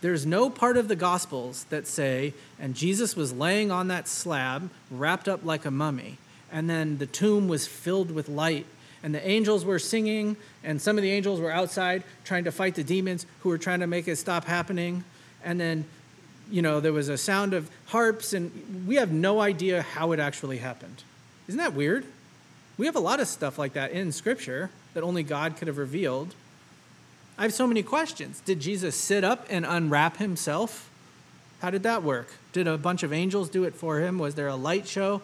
[0.00, 4.70] There's no part of the Gospels that say, and Jesus was laying on that slab,
[4.90, 6.16] wrapped up like a mummy,
[6.50, 8.66] and then the tomb was filled with light,
[9.02, 12.74] and the angels were singing, and some of the angels were outside trying to fight
[12.74, 15.04] the demons who were trying to make it stop happening,
[15.44, 15.84] and then,
[16.50, 20.20] you know, there was a sound of harps, and we have no idea how it
[20.20, 21.02] actually happened.
[21.46, 22.06] Isn't that weird?
[22.78, 25.78] We have a lot of stuff like that in Scripture that only God could have
[25.78, 26.34] revealed.
[27.40, 28.42] I have so many questions.
[28.44, 30.90] Did Jesus sit up and unwrap himself?
[31.62, 32.28] How did that work?
[32.52, 34.18] Did a bunch of angels do it for him?
[34.18, 35.22] Was there a light show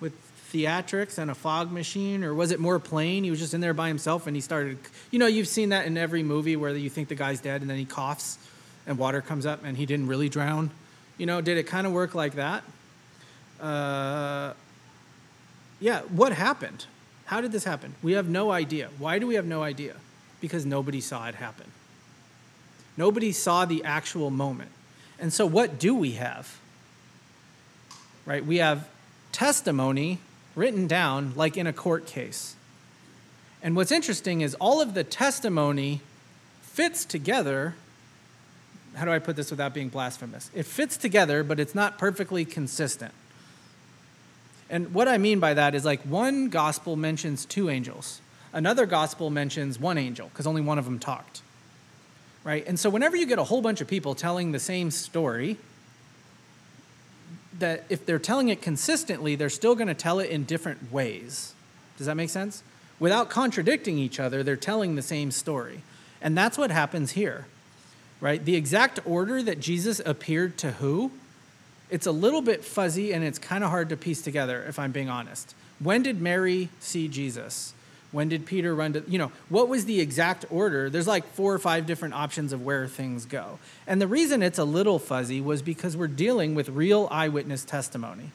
[0.00, 0.14] with
[0.50, 2.24] theatrics and a fog machine?
[2.24, 3.24] Or was it more plain?
[3.24, 4.78] He was just in there by himself and he started.
[5.10, 7.68] You know, you've seen that in every movie where you think the guy's dead and
[7.68, 8.38] then he coughs
[8.86, 10.70] and water comes up and he didn't really drown.
[11.18, 12.64] You know, did it kind of work like that?
[13.60, 14.54] Uh,
[15.78, 16.86] yeah, what happened?
[17.26, 17.96] How did this happen?
[18.02, 18.88] We have no idea.
[18.96, 19.96] Why do we have no idea?
[20.40, 21.66] Because nobody saw it happen.
[22.96, 24.70] Nobody saw the actual moment.
[25.18, 26.58] And so, what do we have?
[28.26, 28.44] Right?
[28.44, 28.88] We have
[29.32, 30.18] testimony
[30.56, 32.56] written down like in a court case.
[33.62, 36.00] And what's interesting is all of the testimony
[36.62, 37.74] fits together.
[38.94, 40.50] How do I put this without being blasphemous?
[40.54, 43.12] It fits together, but it's not perfectly consistent.
[44.70, 48.20] And what I mean by that is like one gospel mentions two angels,
[48.52, 51.42] another gospel mentions one angel because only one of them talked.
[52.42, 52.66] Right?
[52.66, 55.58] And so whenever you get a whole bunch of people telling the same story,
[57.58, 61.52] that if they're telling it consistently, they're still going to tell it in different ways.
[61.98, 62.62] Does that make sense?
[62.98, 65.82] Without contradicting each other, they're telling the same story.
[66.22, 67.46] And that's what happens here.
[68.20, 68.42] Right?
[68.42, 71.10] The exact order that Jesus appeared to who
[71.90, 74.92] it's a little bit fuzzy and it's kind of hard to piece together, if I'm
[74.92, 75.54] being honest.
[75.80, 77.74] When did Mary see Jesus?
[78.12, 80.90] When did Peter run to, you know, what was the exact order?
[80.90, 83.58] There's like four or five different options of where things go.
[83.86, 88.32] And the reason it's a little fuzzy was because we're dealing with real eyewitness testimony.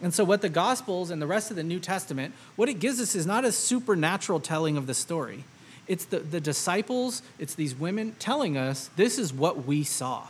[0.00, 3.00] And so, what the Gospels and the rest of the New Testament, what it gives
[3.00, 5.44] us is not a supernatural telling of the story.
[5.88, 10.28] It's the, the disciples, it's these women telling us this is what we saw.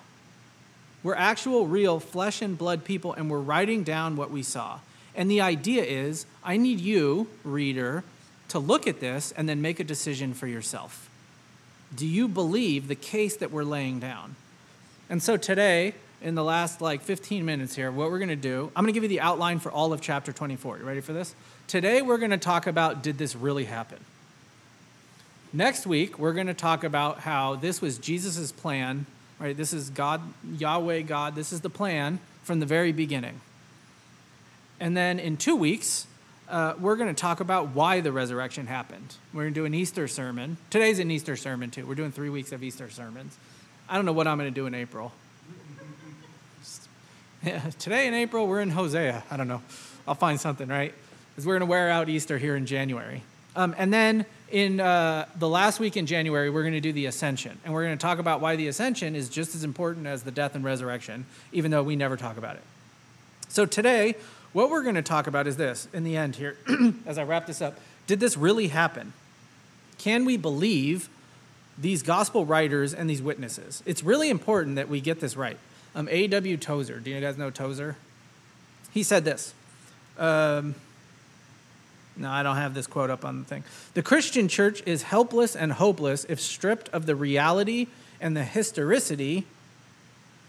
[1.02, 4.78] We're actual, real flesh and blood people, and we're writing down what we saw.
[5.14, 8.04] And the idea is I need you, reader,
[8.48, 11.08] to look at this and then make a decision for yourself.
[11.94, 14.36] Do you believe the case that we're laying down?
[15.10, 18.70] And so today, in the last like 15 minutes here, what we're going to do,
[18.76, 20.78] I'm going to give you the outline for all of chapter 24.
[20.78, 21.34] You ready for this?
[21.66, 23.98] Today, we're going to talk about did this really happen?
[25.52, 29.06] Next week, we're going to talk about how this was Jesus' plan
[29.38, 29.56] Right?
[29.56, 30.20] This is God,
[30.56, 31.34] Yahweh God.
[31.36, 33.40] This is the plan from the very beginning.
[34.80, 36.06] And then in two weeks,
[36.48, 39.14] uh, we're going to talk about why the resurrection happened.
[39.32, 40.56] We're going to do an Easter sermon.
[40.70, 41.86] Today's an Easter sermon, too.
[41.86, 43.36] We're doing three weeks of Easter sermons.
[43.88, 45.12] I don't know what I'm going to do in April.
[47.40, 49.22] Yeah, today in April, we're in Hosea.
[49.30, 49.62] I don't know.
[50.08, 50.92] I'll find something, right?
[51.30, 53.22] Because we're going to wear out Easter here in January.
[53.54, 57.06] Um, and then in uh, the last week in January, we're going to do the
[57.06, 57.56] ascension.
[57.64, 60.32] And we're going to talk about why the ascension is just as important as the
[60.32, 62.62] death and resurrection, even though we never talk about it.
[63.48, 64.16] So today,
[64.52, 66.56] what we're going to talk about is this in the end here,
[67.06, 67.78] as I wrap this up.
[68.06, 69.12] Did this really happen?
[69.98, 71.08] Can we believe
[71.80, 73.82] these gospel writers and these witnesses.
[73.86, 75.56] It's really important that we get this right.
[75.94, 76.56] Um, A.W.
[76.56, 77.96] Tozer, do you guys know Tozer?
[78.90, 79.54] He said this.
[80.18, 80.74] Um,
[82.16, 83.62] no, I don't have this quote up on the thing.
[83.94, 87.86] The Christian church is helpless and hopeless if stripped of the reality
[88.20, 89.46] and the historicity,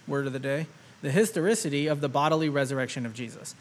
[0.08, 0.66] word of the day,
[1.04, 3.54] the historicity of the bodily resurrection of Jesus.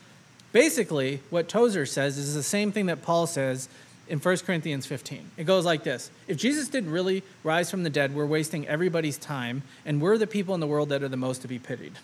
[0.53, 3.69] Basically, what Tozer says is the same thing that Paul says
[4.09, 5.31] in 1 Corinthians 15.
[5.37, 9.19] It goes like this If Jesus didn't really rise from the dead, we're wasting everybody's
[9.19, 11.95] time, and we're the people in the world that are the most to be pitied.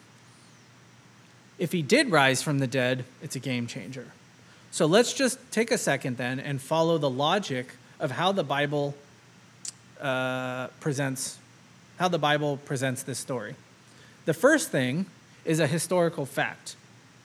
[1.58, 4.08] If he did rise from the dead, it's a game changer.
[4.70, 7.68] So let's just take a second then and follow the logic
[8.00, 8.94] of how the Bible
[10.00, 11.38] uh, presents
[11.98, 13.54] how the Bible presents this story.
[14.24, 15.06] The first thing
[15.44, 16.74] is a historical fact.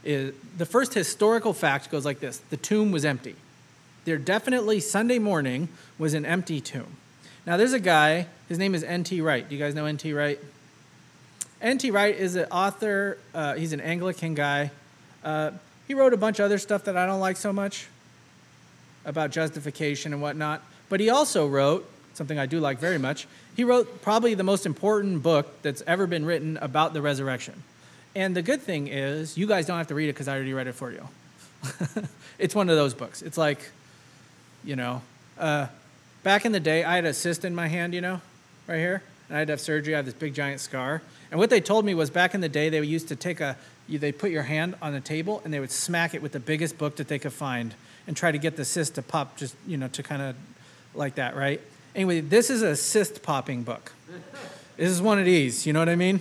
[0.03, 3.35] Is, the first historical fact goes like this: the tomb was empty.
[4.05, 6.97] There definitely Sunday morning was an empty tomb.
[7.45, 8.27] Now there's a guy.
[8.47, 9.21] His name is N.T.
[9.21, 9.47] Wright.
[9.47, 10.13] Do you guys know N.T.
[10.13, 10.39] Wright?
[11.61, 11.91] N.T.
[11.91, 13.17] Wright is an author.
[13.33, 14.71] Uh, he's an Anglican guy.
[15.23, 15.51] Uh,
[15.87, 17.87] he wrote a bunch of other stuff that I don't like so much
[19.05, 20.61] about justification and whatnot.
[20.87, 23.27] But he also wrote something I do like very much.
[23.55, 27.63] He wrote probably the most important book that's ever been written about the resurrection.
[28.15, 30.53] And the good thing is, you guys don't have to read it because I already
[30.53, 31.07] read it for you.
[32.39, 33.21] it's one of those books.
[33.21, 33.69] It's like,
[34.63, 35.01] you know,
[35.37, 35.67] uh,
[36.23, 38.21] back in the day, I had a cyst in my hand, you know,
[38.67, 39.93] right here, and I had to have surgery.
[39.93, 41.01] I have this big giant scar.
[41.31, 43.55] And what they told me was back in the day, they used to take a
[43.97, 46.77] they put your hand on the table and they would smack it with the biggest
[46.77, 47.73] book that they could find
[48.05, 50.35] and try to get the cyst to pop just, you know, to kind of
[50.93, 51.59] like that, right?
[51.95, 53.93] Anyway, this is a cyst popping book.
[54.77, 56.19] This is one of these, you know what I mean?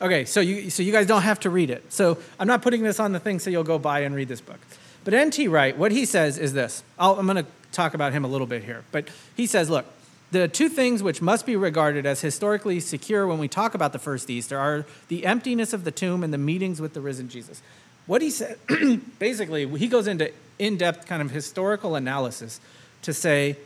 [0.00, 1.92] Okay, so you, so you guys don't have to read it.
[1.92, 4.40] So I'm not putting this on the thing so you'll go buy and read this
[4.40, 4.58] book.
[5.04, 5.48] But N.T.
[5.48, 6.82] Wright, what he says is this.
[6.98, 8.84] i I'm going to talk about him a little bit here.
[8.90, 9.86] But he says, look,
[10.32, 13.98] the two things which must be regarded as historically secure when we talk about the
[13.98, 17.62] first Easter are the emptiness of the tomb and the meetings with the risen Jesus.
[18.06, 18.58] What he said,
[19.18, 22.60] basically, he goes into in depth kind of historical analysis
[23.02, 23.56] to say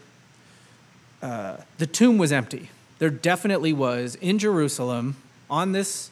[1.23, 2.71] uh, the tomb was empty.
[2.99, 5.17] There definitely was in Jerusalem
[5.49, 6.11] on this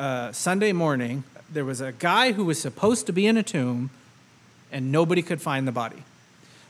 [0.00, 3.90] uh, Sunday morning, there was a guy who was supposed to be in a tomb
[4.72, 6.04] and nobody could find the body.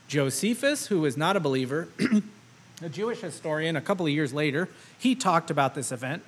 [0.09, 1.87] Josephus, who was not a believer,
[2.83, 4.67] a Jewish historian, a couple of years later,
[4.99, 6.23] he talked about this event.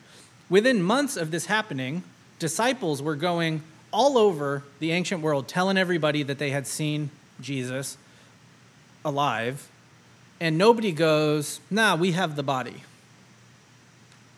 [0.49, 2.03] Within months of this happening,
[2.39, 7.09] disciples were going all over the ancient world telling everybody that they had seen
[7.41, 7.97] Jesus
[9.03, 9.67] alive.
[10.39, 12.83] And nobody goes, nah, we have the body.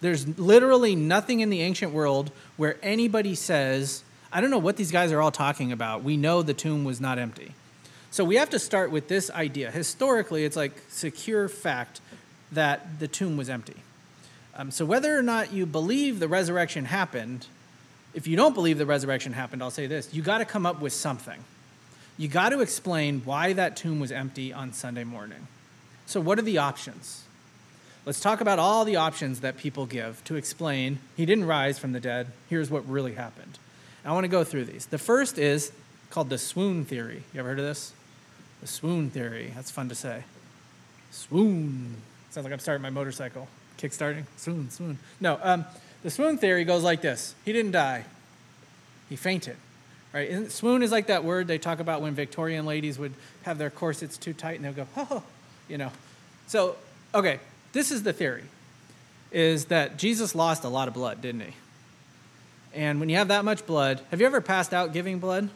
[0.02, 4.92] There's literally nothing in the ancient world where anybody says, I don't know what these
[4.92, 6.04] guys are all talking about.
[6.04, 7.54] We know the tomb was not empty.
[8.12, 9.72] So we have to start with this idea.
[9.72, 12.02] Historically, it's like secure fact
[12.52, 13.76] that the tomb was empty.
[14.56, 17.48] Um, so whether or not you believe the resurrection happened,
[18.14, 20.80] if you don't believe the resurrection happened, I'll say this you got to come up
[20.82, 21.44] with something.
[22.18, 25.48] You got to explain why that tomb was empty on Sunday morning.
[26.06, 27.25] So, what are the options?
[28.06, 31.92] Let's talk about all the options that people give to explain he didn't rise from
[31.92, 32.28] the dead.
[32.50, 33.58] Here's what really happened.
[34.06, 34.86] I want to go through these.
[34.86, 35.72] The first is
[36.12, 37.24] called the swoon theory.
[37.34, 37.94] You ever heard of this?
[38.62, 39.52] The swoon theory.
[39.56, 40.24] That's fun to say.
[41.10, 41.96] Swoon.
[42.30, 43.48] Sounds like I'm starting my motorcycle.
[43.80, 44.26] Kickstarting.
[44.38, 45.00] Swoon, swoon.
[45.20, 45.66] No, um,
[46.04, 48.06] the swoon theory goes like this He didn't die,
[49.10, 49.58] he fainted.
[50.14, 50.30] Right?
[50.30, 53.14] And swoon is like that word they talk about when Victorian ladies would
[53.44, 55.24] have their corsets too tight and they'll go, oh,
[55.68, 55.92] you know.
[56.48, 56.78] So,
[57.14, 57.40] okay,
[57.76, 58.44] this is the theory
[59.34, 61.54] is that Jesus lost a lot of blood, didn't he?
[62.74, 65.50] And when you have that much blood, have you ever passed out giving blood?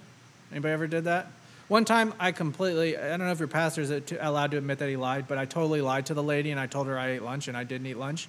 [0.51, 1.27] Anybody ever did that?
[1.69, 4.89] One time, I completely, I don't know if your pastor is allowed to admit that
[4.89, 7.23] he lied, but I totally lied to the lady and I told her I ate
[7.23, 8.27] lunch and I didn't eat lunch.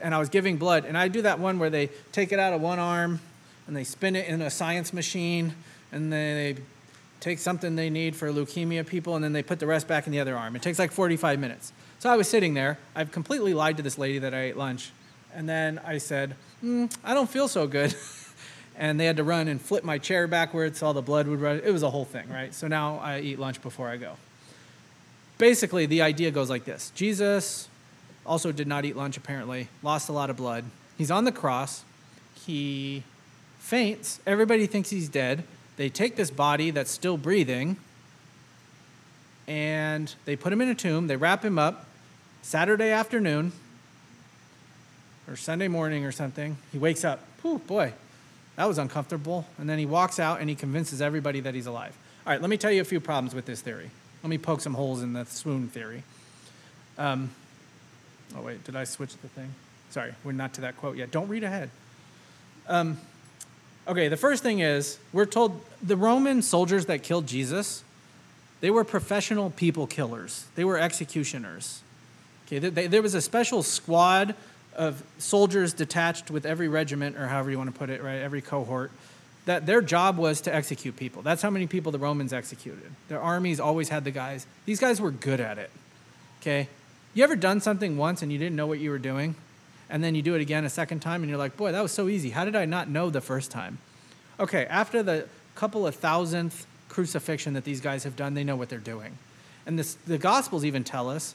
[0.00, 0.84] And I was giving blood.
[0.84, 3.18] And I do that one where they take it out of one arm
[3.66, 5.54] and they spin it in a science machine
[5.90, 6.56] and they
[7.18, 10.12] take something they need for leukemia people and then they put the rest back in
[10.12, 10.54] the other arm.
[10.54, 11.72] It takes like 45 minutes.
[11.98, 12.78] So I was sitting there.
[12.94, 14.92] I've completely lied to this lady that I ate lunch.
[15.34, 17.94] And then I said, mm, I don't feel so good.
[18.76, 21.40] and they had to run and flip my chair backwards so all the blood would
[21.40, 21.60] run.
[21.64, 22.54] It was a whole thing, right?
[22.54, 24.14] So now I eat lunch before I go.
[25.38, 27.68] Basically, the idea goes like this Jesus
[28.24, 30.64] also did not eat lunch, apparently, lost a lot of blood.
[30.96, 31.84] He's on the cross.
[32.46, 33.02] He
[33.58, 34.20] faints.
[34.26, 35.44] Everybody thinks he's dead.
[35.76, 37.76] They take this body that's still breathing
[39.48, 41.06] and they put him in a tomb.
[41.06, 41.86] They wrap him up.
[42.42, 43.52] Saturday afternoon
[45.28, 47.20] or Sunday morning or something, he wakes up.
[47.42, 47.92] Whew, boy,
[48.56, 49.46] that was uncomfortable.
[49.58, 51.96] And then he walks out and he convinces everybody that he's alive.
[52.26, 53.90] All right, let me tell you a few problems with this theory.
[54.22, 56.02] Let me poke some holes in the swoon theory.
[56.96, 57.30] Um,
[58.36, 59.54] Oh, wait, did I switch the thing?
[59.90, 61.10] Sorry, we're not to that quote yet.
[61.10, 61.70] Don't read ahead.
[62.68, 62.98] Um,
[63.86, 67.82] okay, the first thing is we're told the Roman soldiers that killed Jesus,
[68.60, 71.82] they were professional people killers, they were executioners.
[72.48, 74.34] Okay, they, they, there was a special squad
[74.74, 78.16] of soldiers detached with every regiment, or however you want to put it, right?
[78.16, 78.90] Every cohort,
[79.44, 81.20] that their job was to execute people.
[81.20, 82.90] That's how many people the Romans executed.
[83.08, 84.46] Their armies always had the guys.
[84.64, 85.70] These guys were good at it.
[86.40, 86.68] Okay?
[87.14, 89.34] You ever done something once and you didn't know what you were doing?
[89.90, 91.92] And then you do it again a second time and you're like, boy, that was
[91.92, 92.30] so easy.
[92.30, 93.78] How did I not know the first time?
[94.38, 98.68] Okay, after the couple of thousandth crucifixion that these guys have done, they know what
[98.68, 99.18] they're doing.
[99.66, 101.34] And this, the Gospels even tell us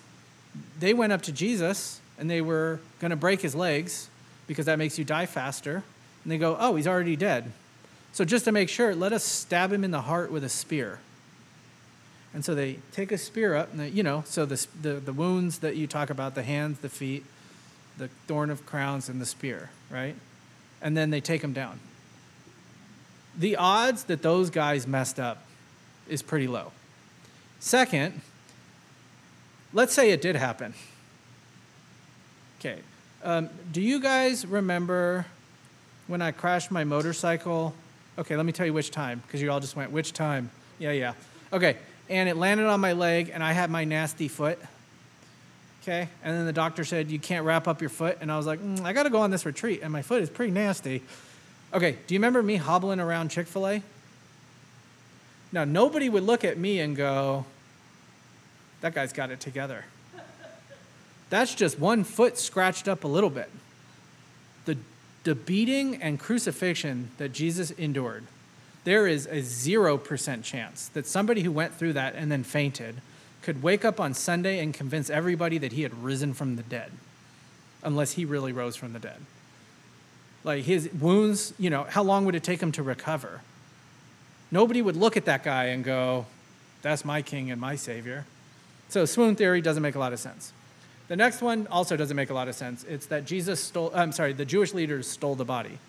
[0.79, 4.09] they went up to Jesus and they were going to break his legs
[4.47, 5.83] because that makes you die faster.
[6.23, 7.51] And they go, oh, he's already dead.
[8.13, 10.99] So just to make sure, let us stab him in the heart with a spear.
[12.33, 15.13] And so they take a spear up, and they, you know, so the, the, the
[15.13, 17.25] wounds that you talk about, the hands, the feet,
[17.97, 20.15] the thorn of crowns, and the spear, right?
[20.81, 21.79] And then they take him down.
[23.37, 25.45] The odds that those guys messed up
[26.07, 26.71] is pretty low.
[27.59, 28.21] Second,
[29.73, 30.73] let's say it did happen.
[32.59, 32.79] Okay.
[33.23, 35.25] Um, do you guys remember
[36.07, 37.73] when I crashed my motorcycle?
[38.17, 40.49] Okay, let me tell you which time, because you all just went, which time?
[40.79, 41.13] Yeah, yeah.
[41.51, 41.77] Okay,
[42.09, 44.59] and it landed on my leg, and I had my nasty foot.
[45.81, 48.17] Okay, and then the doctor said, You can't wrap up your foot.
[48.21, 50.21] And I was like, mm, I got to go on this retreat, and my foot
[50.21, 51.01] is pretty nasty.
[51.73, 53.83] Okay, do you remember me hobbling around Chick fil A?
[55.51, 57.45] Now, nobody would look at me and go,
[58.83, 59.85] That guy's got it together.
[61.29, 63.49] That's just one foot scratched up a little bit.
[64.65, 64.77] The,
[65.23, 68.25] the beating and crucifixion that Jesus endured,
[68.83, 72.95] there is a 0% chance that somebody who went through that and then fainted
[73.41, 76.91] could wake up on Sunday and convince everybody that he had risen from the dead,
[77.83, 79.21] unless he really rose from the dead.
[80.43, 83.39] Like his wounds, you know, how long would it take him to recover?
[84.51, 86.25] Nobody would look at that guy and go,
[86.81, 88.25] that's my king and my savior.
[88.89, 90.53] So swoon theory doesn't make a lot of sense.
[91.07, 92.83] The next one also doesn't make a lot of sense.
[92.85, 95.79] It's that Jesus stole, I'm sorry, the Jewish leaders stole the body.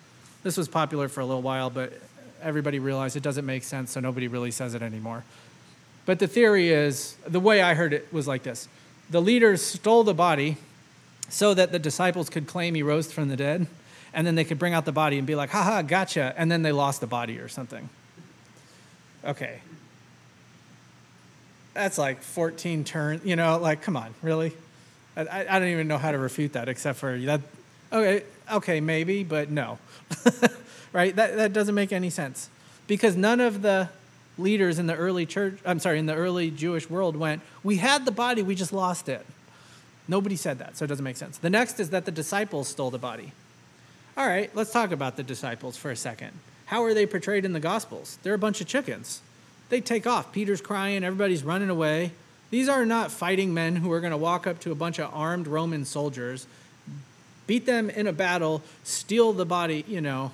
[0.43, 1.93] This was popular for a little while, but
[2.41, 5.23] everybody realized it doesn't make sense, so nobody really says it anymore.
[6.05, 8.67] But the theory is the way I heard it was like this
[9.09, 10.57] the leaders stole the body
[11.29, 13.67] so that the disciples could claim he rose from the dead,
[14.13, 16.61] and then they could bring out the body and be like, haha, gotcha, and then
[16.61, 17.89] they lost the body or something.
[19.23, 19.59] Okay.
[21.75, 24.53] That's like 14 turns, you know, like, come on, really?
[25.17, 27.41] I, I don't even know how to refute that except for that.
[27.91, 29.77] Okay, okay, maybe, but no.
[30.93, 31.13] right?
[31.15, 32.49] That, that doesn't make any sense.
[32.87, 33.89] Because none of the
[34.37, 38.05] leaders in the early church, I'm sorry, in the early Jewish world went, we had
[38.05, 39.25] the body, we just lost it.
[40.07, 41.37] Nobody said that, so it doesn't make sense.
[41.37, 43.33] The next is that the disciples stole the body.
[44.15, 46.31] All right, let's talk about the disciples for a second.
[46.67, 48.17] How are they portrayed in the Gospels?
[48.23, 49.21] They're a bunch of chickens.
[49.69, 50.31] They take off.
[50.31, 52.11] Peter's crying, everybody's running away.
[52.51, 55.13] These are not fighting men who are going to walk up to a bunch of
[55.13, 56.47] armed Roman soldiers,
[57.47, 60.31] beat them in a battle, steal the body, you know.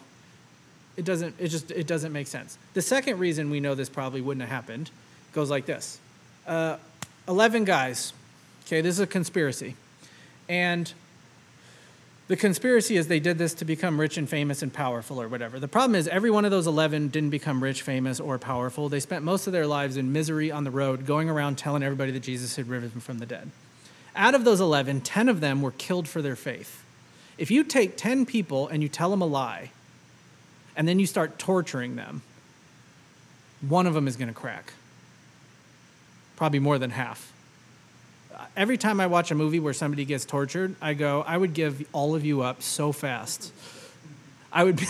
[0.97, 2.57] It doesn't it just it doesn't make sense.
[2.73, 4.91] The second reason we know this probably wouldn't have happened
[5.33, 5.99] goes like this.
[6.45, 6.77] Uh,
[7.27, 8.13] 11 guys.
[8.65, 9.75] Okay, this is a conspiracy.
[10.49, 10.91] And
[12.31, 15.59] the conspiracy is they did this to become rich and famous and powerful or whatever.
[15.59, 18.87] The problem is, every one of those 11 didn't become rich, famous, or powerful.
[18.87, 22.13] They spent most of their lives in misery on the road, going around telling everybody
[22.13, 23.51] that Jesus had risen from the dead.
[24.15, 26.85] Out of those 11, 10 of them were killed for their faith.
[27.37, 29.71] If you take 10 people and you tell them a lie,
[30.77, 32.21] and then you start torturing them,
[33.59, 34.71] one of them is going to crack.
[36.37, 37.30] Probably more than half
[38.55, 41.85] every time I watch a movie where somebody gets tortured, I go, I would give
[41.93, 43.51] all of you up so fast.
[44.51, 44.85] I would be,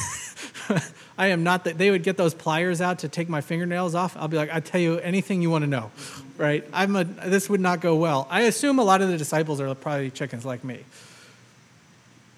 [1.17, 4.17] I am not that they would get those pliers out to take my fingernails off.
[4.17, 5.91] I'll be like, I tell you anything you want to know,
[6.37, 6.67] right?
[6.73, 8.27] I'm a, this would not go well.
[8.29, 10.79] I assume a lot of the disciples are probably chickens like me.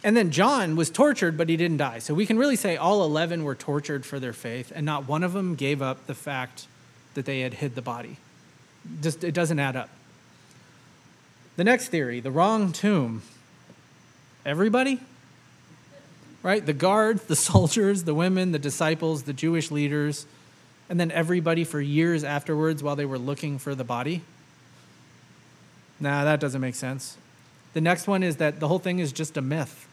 [0.03, 1.99] And then John was tortured, but he didn't die.
[1.99, 5.23] So we can really say all 11 were tortured for their faith, and not one
[5.23, 6.67] of them gave up the fact
[7.13, 8.17] that they had hid the body.
[9.01, 9.89] Just, it doesn't add up.
[11.55, 13.21] The next theory, the wrong tomb.
[14.45, 14.99] Everybody?
[16.41, 16.65] Right?
[16.65, 20.25] The guards, the soldiers, the women, the disciples, the Jewish leaders,
[20.89, 24.21] and then everybody for years afterwards while they were looking for the body?
[25.99, 27.17] Nah, that doesn't make sense.
[27.73, 29.87] The next one is that the whole thing is just a myth.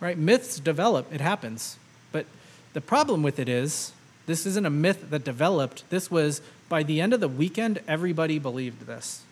[0.00, 0.18] Right?
[0.18, 1.78] Myths develop, it happens.
[2.12, 2.26] But
[2.72, 3.92] the problem with it is,
[4.26, 5.88] this isn't a myth that developed.
[5.90, 9.22] This was, by the end of the weekend, everybody believed this.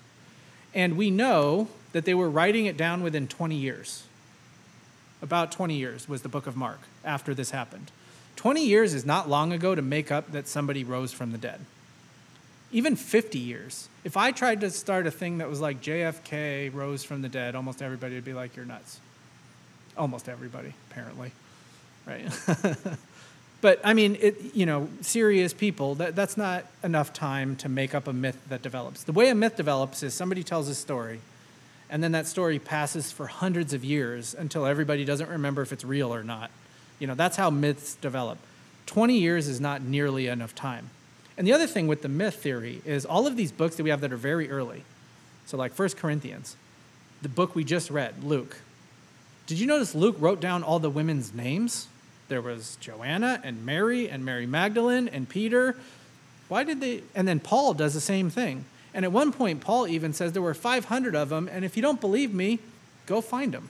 [0.75, 4.05] And we know that they were writing it down within 20 years.
[5.21, 7.91] About 20 years was the book of Mark after this happened.
[8.37, 11.61] 20 years is not long ago to make up that somebody rose from the dead.
[12.73, 13.89] Even 50 years.
[14.03, 17.55] If I tried to start a thing that was like JFK rose from the dead,
[17.55, 18.99] almost everybody would be like, you're nuts.
[19.97, 21.33] Almost everybody, apparently.
[22.07, 22.27] Right?
[23.63, 27.95] but I mean, it, you know, serious people, that, that's not enough time to make
[27.95, 29.05] up a myth that develops.
[29.05, 31.21] The way a myth develops is somebody tells a story,
[31.89, 35.85] and then that story passes for hundreds of years until everybody doesn't remember if it's
[35.85, 36.51] real or not.
[36.99, 38.39] You know, that's how myths develop.
[38.87, 40.91] 20 years is not nearly enough time.
[41.39, 43.91] And the other thing with the myth theory is all of these books that we
[43.91, 44.83] have that are very early.
[45.47, 46.57] So, like First Corinthians,
[47.23, 48.59] the book we just read, Luke.
[49.47, 51.87] Did you notice Luke wrote down all the women's names?
[52.33, 55.77] There was Joanna and Mary and Mary Magdalene and Peter.
[56.49, 57.03] Why did they?
[57.15, 58.65] And then Paul does the same thing.
[58.95, 61.83] And at one point, Paul even says there were 500 of them, and if you
[61.83, 62.59] don't believe me,
[63.05, 63.69] go find them.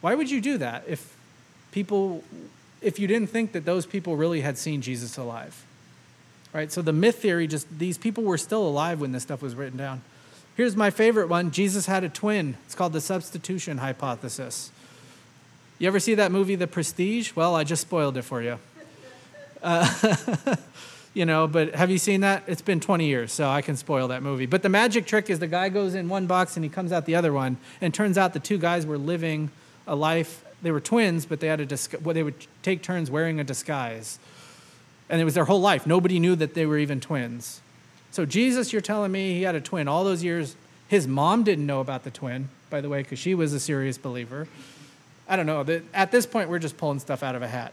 [0.00, 1.16] Why would you do that if
[1.70, 2.24] people,
[2.82, 5.64] if you didn't think that those people really had seen Jesus alive.
[6.52, 6.72] Right?
[6.72, 9.78] So the myth theory just, these people were still alive when this stuff was written
[9.78, 10.02] down.
[10.56, 12.56] Here's my favorite one Jesus had a twin.
[12.66, 14.72] It's called the substitution hypothesis.
[15.80, 17.34] You ever see that movie, The Prestige?
[17.34, 18.58] Well, I just spoiled it for you.
[19.62, 20.56] Uh,
[21.12, 22.42] you know, but have you seen that?
[22.46, 24.46] It's been 20 years, so I can spoil that movie.
[24.46, 27.04] But the magic trick is the guy goes in one box and he comes out
[27.04, 29.50] the other one, and turns out the two guys were living
[29.86, 33.10] a life they were twins, but they had a dis- well, they would take turns
[33.10, 34.18] wearing a disguise.
[35.08, 35.86] And it was their whole life.
[35.86, 37.60] Nobody knew that they were even twins.
[38.12, 40.56] So Jesus, you're telling me he had a twin all those years.
[40.88, 43.98] His mom didn't know about the twin, by the way, because she was a serious
[43.98, 44.48] believer.
[45.30, 45.64] I don't know.
[45.94, 47.72] At this point, we're just pulling stuff out of a hat.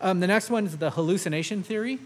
[0.00, 1.98] Um, the next one is the hallucination theory.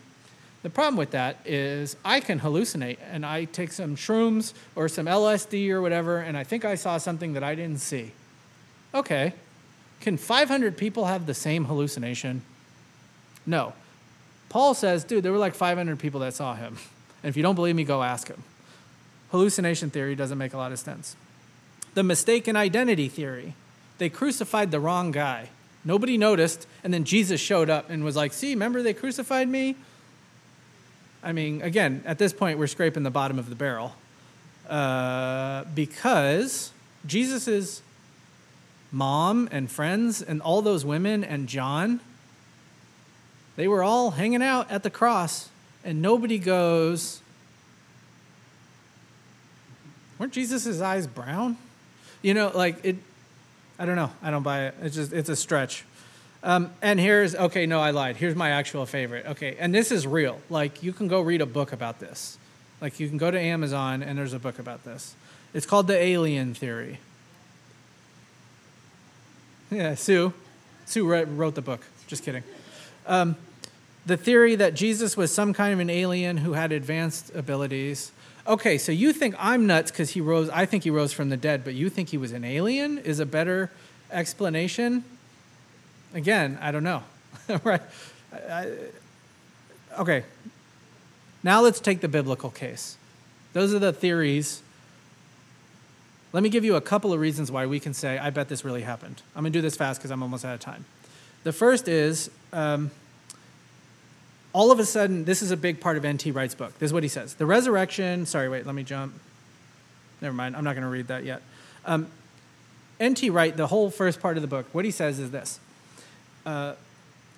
[0.62, 5.06] The problem with that is I can hallucinate and I take some shrooms or some
[5.06, 8.10] LSD or whatever, and I think I saw something that I didn't see.
[8.92, 9.34] Okay,
[10.00, 12.42] can 500 people have the same hallucination?
[13.46, 13.74] No.
[14.48, 16.76] Paul says, dude, there were like 500 people that saw him.
[17.20, 18.44] And if you don't believe me, go ask him.
[19.32, 21.16] Hallucination theory doesn't make a lot of sense.
[21.94, 23.54] The mistaken identity theory.
[23.98, 25.50] They crucified the wrong guy.
[25.84, 29.76] Nobody noticed, and then Jesus showed up and was like, see, remember they crucified me?
[31.22, 33.94] I mean, again, at this point, we're scraping the bottom of the barrel.
[34.68, 36.72] Uh, because
[37.06, 37.48] Jesus
[38.92, 42.00] mom and friends and all those women and John,
[43.56, 45.48] they were all hanging out at the cross,
[45.84, 47.20] and nobody goes,
[50.18, 51.56] Weren't Jesus' eyes brown?
[52.22, 52.96] You know, like it,
[53.78, 54.10] I don't know.
[54.22, 54.74] I don't buy it.
[54.82, 55.84] It's just, it's a stretch.
[56.42, 58.16] Um, and here's, okay, no, I lied.
[58.16, 59.26] Here's my actual favorite.
[59.26, 60.40] Okay, and this is real.
[60.50, 62.38] Like, you can go read a book about this.
[62.80, 65.14] Like, you can go to Amazon and there's a book about this.
[65.52, 67.00] It's called The Alien Theory.
[69.70, 70.32] Yeah, Sue.
[70.86, 71.84] Sue wrote the book.
[72.06, 72.42] Just kidding.
[73.06, 73.36] Um,
[74.06, 78.12] the theory that Jesus was some kind of an alien who had advanced abilities.
[78.48, 81.36] Okay, so you think I'm nuts because he rose, I think he rose from the
[81.36, 83.70] dead, but you think he was an alien is a better
[84.10, 85.04] explanation?
[86.14, 87.02] Again, I don't know.
[87.62, 87.82] right?
[88.32, 88.72] I,
[89.98, 90.24] okay,
[91.42, 92.96] now let's take the biblical case.
[93.52, 94.62] Those are the theories
[96.32, 98.64] let me give you a couple of reasons why we can say, I bet this
[98.64, 99.22] really happened.
[99.34, 100.84] I'm going to do this fast because I'm almost out of time.
[101.42, 102.90] The first is um,
[104.52, 106.30] all of a sudden, this is a big part of N.T.
[106.30, 106.78] Wright's book.
[106.78, 109.14] This is what he says The resurrection, sorry, wait, let me jump.
[110.20, 111.42] Never mind, I'm not going to read that yet.
[111.84, 112.08] Um,
[112.98, 113.30] N.T.
[113.30, 115.60] Wright, the whole first part of the book, what he says is this
[116.44, 116.74] uh,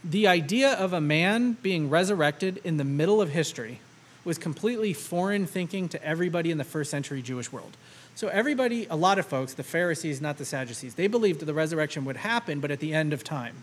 [0.04, 3.80] The idea of a man being resurrected in the middle of history
[4.24, 7.76] was completely foreign thinking to everybody in the first century Jewish world.
[8.14, 11.54] So, everybody, a lot of folks, the Pharisees, not the Sadducees, they believed that the
[11.54, 13.62] resurrection would happen, but at the end of time.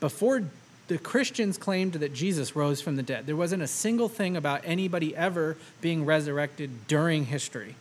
[0.00, 0.44] Before
[0.88, 4.62] the Christians claimed that Jesus rose from the dead, there wasn't a single thing about
[4.64, 7.76] anybody ever being resurrected during history.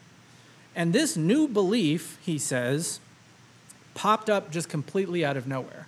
[0.76, 3.00] And this new belief, he says,
[3.96, 5.88] popped up just completely out of nowhere.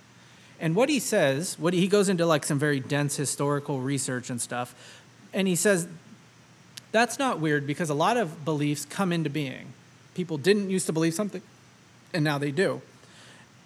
[0.58, 4.40] And what he says, what he goes into like some very dense historical research and
[4.40, 4.74] stuff,
[5.32, 5.86] and he says
[6.92, 9.72] that's not weird because a lot of beliefs come into being
[10.12, 11.40] people didn't used to believe something,
[12.12, 12.82] and now they do.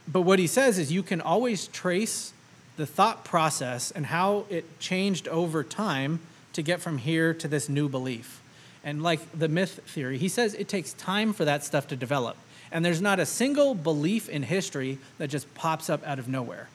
[0.07, 2.34] But what he says is you can always trace
[2.77, 6.21] the thought process and how it changed over time
[6.53, 8.41] to get from here to this new belief.
[8.83, 12.37] And like the myth theory, he says it takes time for that stuff to develop.
[12.71, 16.69] And there's not a single belief in history that just pops up out of nowhere,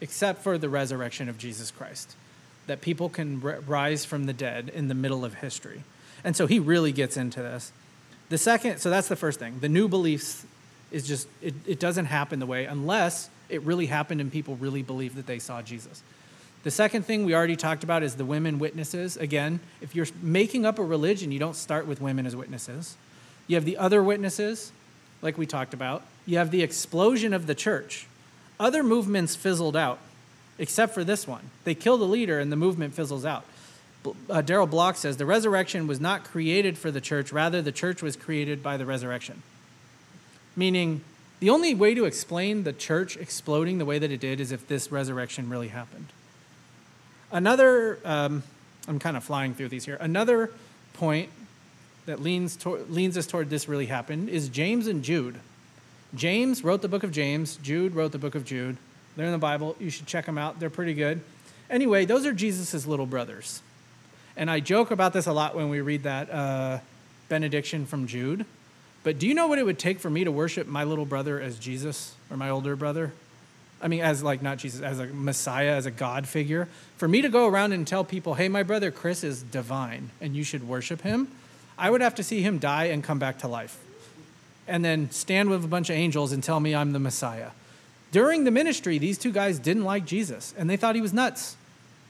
[0.00, 2.14] except for the resurrection of Jesus Christ,
[2.66, 5.82] that people can r- rise from the dead in the middle of history.
[6.22, 7.72] And so he really gets into this.
[8.28, 9.58] The second, so that's the first thing.
[9.60, 10.46] The new beliefs
[10.92, 14.82] is just, it, it doesn't happen the way unless it really happened and people really
[14.82, 16.02] believe that they saw Jesus.
[16.62, 19.16] The second thing we already talked about is the women witnesses.
[19.16, 22.96] Again, if you're making up a religion, you don't start with women as witnesses.
[23.46, 24.70] You have the other witnesses,
[25.22, 26.02] like we talked about.
[26.26, 28.06] You have the explosion of the church.
[28.58, 29.98] Other movements fizzled out,
[30.58, 31.48] except for this one.
[31.64, 33.44] They kill the leader and the movement fizzles out.
[34.28, 38.02] Uh, Darrell Bock says the resurrection was not created for the church, rather, the church
[38.02, 39.42] was created by the resurrection.
[40.56, 41.02] Meaning,
[41.40, 44.68] the only way to explain the church exploding the way that it did is if
[44.68, 46.06] this resurrection really happened.
[47.32, 48.42] Another, um,
[48.86, 49.96] I'm kind of flying through these here.
[50.00, 50.52] Another
[50.92, 51.30] point
[52.06, 55.36] that leans, to- leans us toward this really happened is James and Jude.
[56.14, 58.76] James wrote the book of James, Jude wrote the book of Jude.
[59.16, 59.76] They're in the Bible.
[59.78, 61.20] You should check them out, they're pretty good.
[61.70, 63.62] Anyway, those are Jesus' little brothers.
[64.36, 66.78] And I joke about this a lot when we read that uh,
[67.28, 68.44] benediction from Jude.
[69.02, 71.40] But do you know what it would take for me to worship my little brother
[71.40, 73.12] as Jesus or my older brother?
[73.82, 76.68] I mean, as like not Jesus, as a Messiah, as a God figure.
[76.98, 80.36] For me to go around and tell people, hey, my brother Chris is divine and
[80.36, 81.28] you should worship him,
[81.78, 83.78] I would have to see him die and come back to life.
[84.68, 87.50] And then stand with a bunch of angels and tell me I'm the Messiah.
[88.12, 91.56] During the ministry, these two guys didn't like Jesus and they thought he was nuts.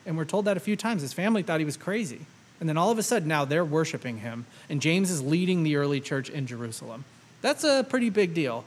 [0.05, 1.03] And we're told that a few times.
[1.03, 2.27] His family thought he was crazy.
[2.61, 4.45] And then all of a sudden, now they're worshiping him.
[4.69, 7.05] And James is leading the early church in Jerusalem.
[7.41, 8.65] That's a pretty big deal.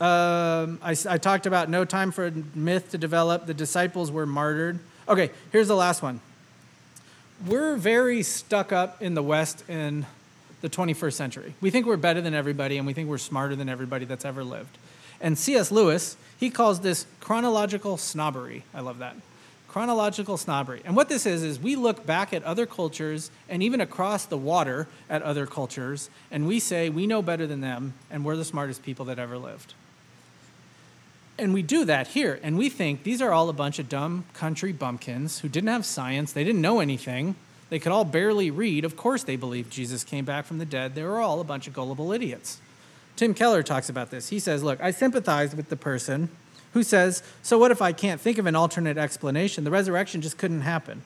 [0.00, 3.44] Um, I, I talked about no time for a myth to develop.
[3.44, 4.78] The disciples were martyred.
[5.06, 6.20] Okay, here's the last one.
[7.46, 10.06] We're very stuck up in the West in
[10.62, 11.54] the 21st century.
[11.60, 14.42] We think we're better than everybody, and we think we're smarter than everybody that's ever
[14.42, 14.78] lived.
[15.20, 15.70] And C.S.
[15.70, 18.64] Lewis, he calls this chronological snobbery.
[18.72, 19.16] I love that.
[19.70, 20.82] Chronological snobbery.
[20.84, 24.36] And what this is, is we look back at other cultures and even across the
[24.36, 28.44] water at other cultures, and we say we know better than them, and we're the
[28.44, 29.74] smartest people that ever lived.
[31.38, 34.24] And we do that here, and we think these are all a bunch of dumb
[34.34, 37.36] country bumpkins who didn't have science, they didn't know anything,
[37.68, 38.84] they could all barely read.
[38.84, 40.96] Of course, they believed Jesus came back from the dead.
[40.96, 42.60] They were all a bunch of gullible idiots.
[43.14, 44.30] Tim Keller talks about this.
[44.30, 46.28] He says, Look, I sympathize with the person
[46.72, 49.64] who says, So what if I can't think of an alternate explanation?
[49.64, 51.02] The resurrection just couldn't happen.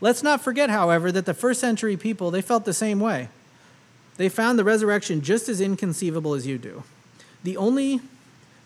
[0.00, 3.28] Let's not forget, however, that the first century people, they felt the same way.
[4.16, 6.82] They found the resurrection just as inconceivable as you do.
[7.44, 8.00] The only,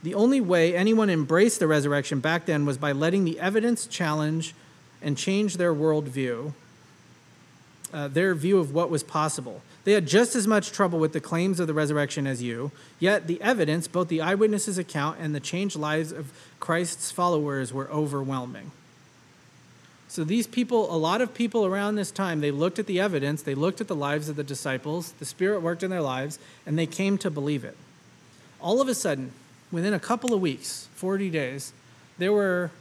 [0.03, 4.55] the only way anyone embraced the resurrection back then was by letting the evidence challenge
[5.03, 6.53] and change their worldview,
[7.93, 9.63] uh, their view of what was possible.
[9.87, 13.29] They had just as much trouble with the claims of the resurrection as you, yet
[13.29, 18.73] the evidence, both the eyewitnesses' account and the changed lives of Christ's followers, were overwhelming.
[20.09, 23.43] So these people, a lot of people around this time, they looked at the evidence,
[23.43, 26.77] they looked at the lives of the disciples, the Spirit worked in their lives, and
[26.77, 27.77] they came to believe it.
[28.61, 29.31] All of a sudden,
[29.71, 31.73] within a couple of weeks, 40 days,
[32.19, 32.73] there were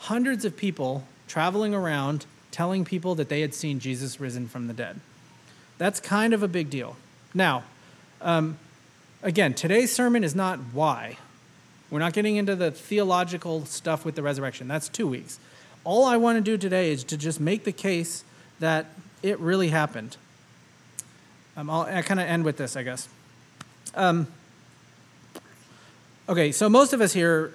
[0.00, 4.74] hundreds of people traveling around telling people that they had seen Jesus risen from the
[4.74, 4.98] dead.
[5.82, 6.94] That's kind of a big deal.
[7.34, 7.64] Now,
[8.20, 8.56] um,
[9.20, 11.16] again, today's sermon is not why.
[11.90, 14.68] We're not getting into the theological stuff with the resurrection.
[14.68, 15.40] That's two weeks.
[15.82, 18.22] All I want to do today is to just make the case
[18.60, 18.86] that
[19.24, 20.16] it really happened.
[21.56, 23.08] Um, I'll kind of end with this, I guess.
[23.96, 24.28] Um,
[26.28, 27.54] okay, so most of us here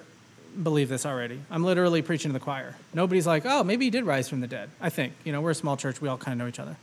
[0.62, 1.40] believe this already.
[1.50, 2.76] I'm literally preaching to the choir.
[2.94, 4.70] Nobody's like, oh, maybe he did rise from the dead.
[4.82, 5.14] I think.
[5.24, 6.02] You know, we're a small church.
[6.02, 6.76] We all kind of know each other.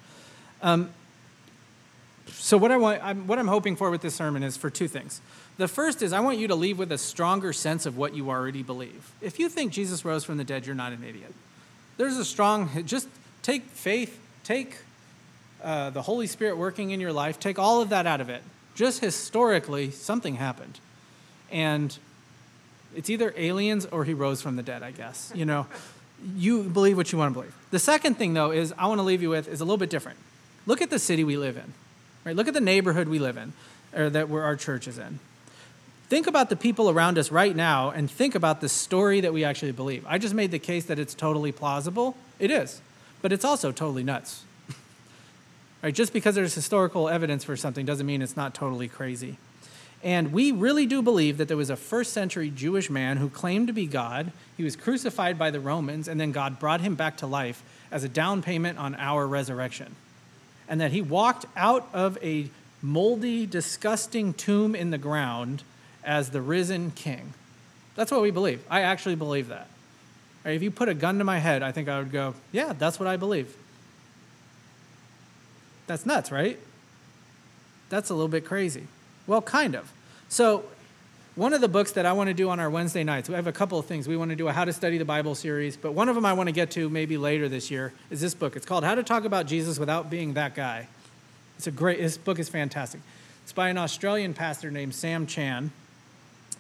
[0.63, 0.89] Um,
[2.33, 4.89] so what I want, I'm, what I'm hoping for with this sermon is for two
[4.89, 5.21] things.
[5.57, 8.31] The first is I want you to leave with a stronger sense of what you
[8.31, 9.13] already believe.
[9.21, 11.33] If you think Jesus rose from the dead, you're not an idiot.
[11.97, 13.09] There's a strong, just
[13.43, 14.77] take faith, take
[15.63, 18.43] uh, the Holy Spirit working in your life, take all of that out of it.
[18.75, 20.81] Just historically, something happened.
[21.51, 21.97] And
[22.97, 25.31] it's either aliens or he rose from the dead, I guess.
[25.35, 25.67] You know,
[26.37, 27.55] you believe what you want to believe.
[27.71, 29.91] The second thing, though, is I want to leave you with is a little bit
[29.91, 30.19] different.
[30.67, 31.73] Look at the city we live in.
[32.25, 32.35] Right?
[32.35, 33.53] Look at the neighborhood we live in,
[33.95, 35.19] or that our church is in.
[36.09, 39.43] Think about the people around us right now and think about the story that we
[39.45, 40.05] actually believe.
[40.07, 42.17] I just made the case that it's totally plausible.
[42.39, 42.81] It is.
[43.23, 44.45] But it's also totally nuts.
[45.83, 45.95] right?
[45.95, 49.39] Just because there's historical evidence for something doesn't mean it's not totally crazy.
[50.03, 53.69] And we really do believe that there was a first century Jewish man who claimed
[53.69, 54.31] to be God.
[54.59, 58.05] He was crucified by the Romans, and then God brought him back to life as
[58.05, 59.97] a down payment on our resurrection
[60.69, 62.49] and that he walked out of a
[62.83, 65.63] moldy, disgusting tomb in the ground
[66.05, 67.33] as the risen king.
[67.95, 68.63] That's what we believe.
[68.69, 69.69] I actually believe that.
[70.45, 73.01] If you put a gun to my head, I think I would go, yeah, that's
[73.01, 73.57] what I believe.
[75.87, 76.59] That's nuts, right?
[77.95, 78.87] that's a little bit crazy.
[79.27, 79.93] Well, kind of.
[80.29, 80.65] So,
[81.37, 83.49] one of the books that I want to do on our Wednesday nights, we have
[83.49, 84.07] a couple of things.
[84.07, 86.25] We want to do a How to Study the Bible series, but one of them
[86.25, 88.55] I want to get to maybe later this year is this book.
[88.55, 90.87] It's called How to Talk About Jesus Without Being That Guy.
[91.57, 93.01] It's a great, this book is fantastic.
[93.43, 95.73] It's by an Australian pastor named Sam Chan.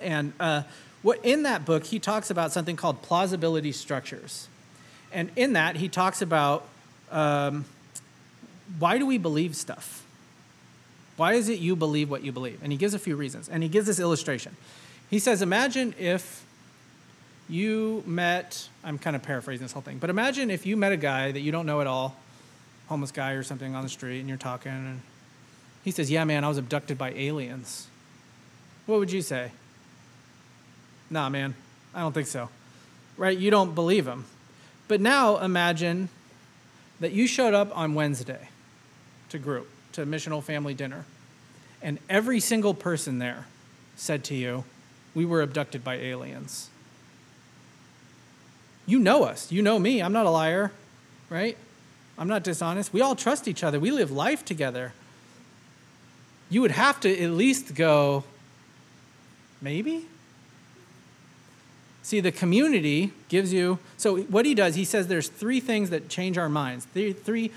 [0.01, 0.62] And uh,
[1.03, 4.49] what, in that book, he talks about something called plausibility structures.
[5.12, 6.66] And in that, he talks about
[7.12, 7.64] um,
[8.81, 10.05] why do we believe stuff?
[11.17, 12.61] Why is it you believe what you believe?
[12.62, 13.49] And he gives a few reasons.
[13.49, 14.57] And he gives this illustration.
[15.09, 16.45] He says, Imagine if
[17.49, 20.97] you met, I'm kind of paraphrasing this whole thing, but imagine if you met a
[20.97, 22.17] guy that you don't know at all,
[22.89, 25.01] homeless guy or something on the street, and you're talking, and
[25.85, 27.87] he says, Yeah, man, I was abducted by aliens.
[28.87, 29.53] What would you say?
[31.11, 31.55] Nah, man,
[31.95, 32.49] I don't think so.
[33.17, 33.39] Right?
[33.39, 34.25] You don't believe him.
[34.89, 36.09] But now imagine
[37.01, 38.49] that you showed up on Wednesday
[39.29, 41.05] to group to missional family dinner,
[41.82, 43.47] and every single person there
[43.97, 44.64] said to you,
[45.14, 46.70] We were abducted by aliens.
[48.86, 49.51] You know us.
[49.51, 50.03] You know me.
[50.03, 50.72] I'm not a liar,
[51.30, 51.57] right?
[52.18, 52.92] I'm not dishonest.
[52.92, 53.80] We all trust each other.
[53.80, 54.92] We live life together.
[56.51, 58.24] You would have to at least go,
[59.61, 60.07] maybe?
[62.03, 63.78] See, the community gives you.
[63.97, 67.51] So, what he does, he says there's three things that change our minds, three, three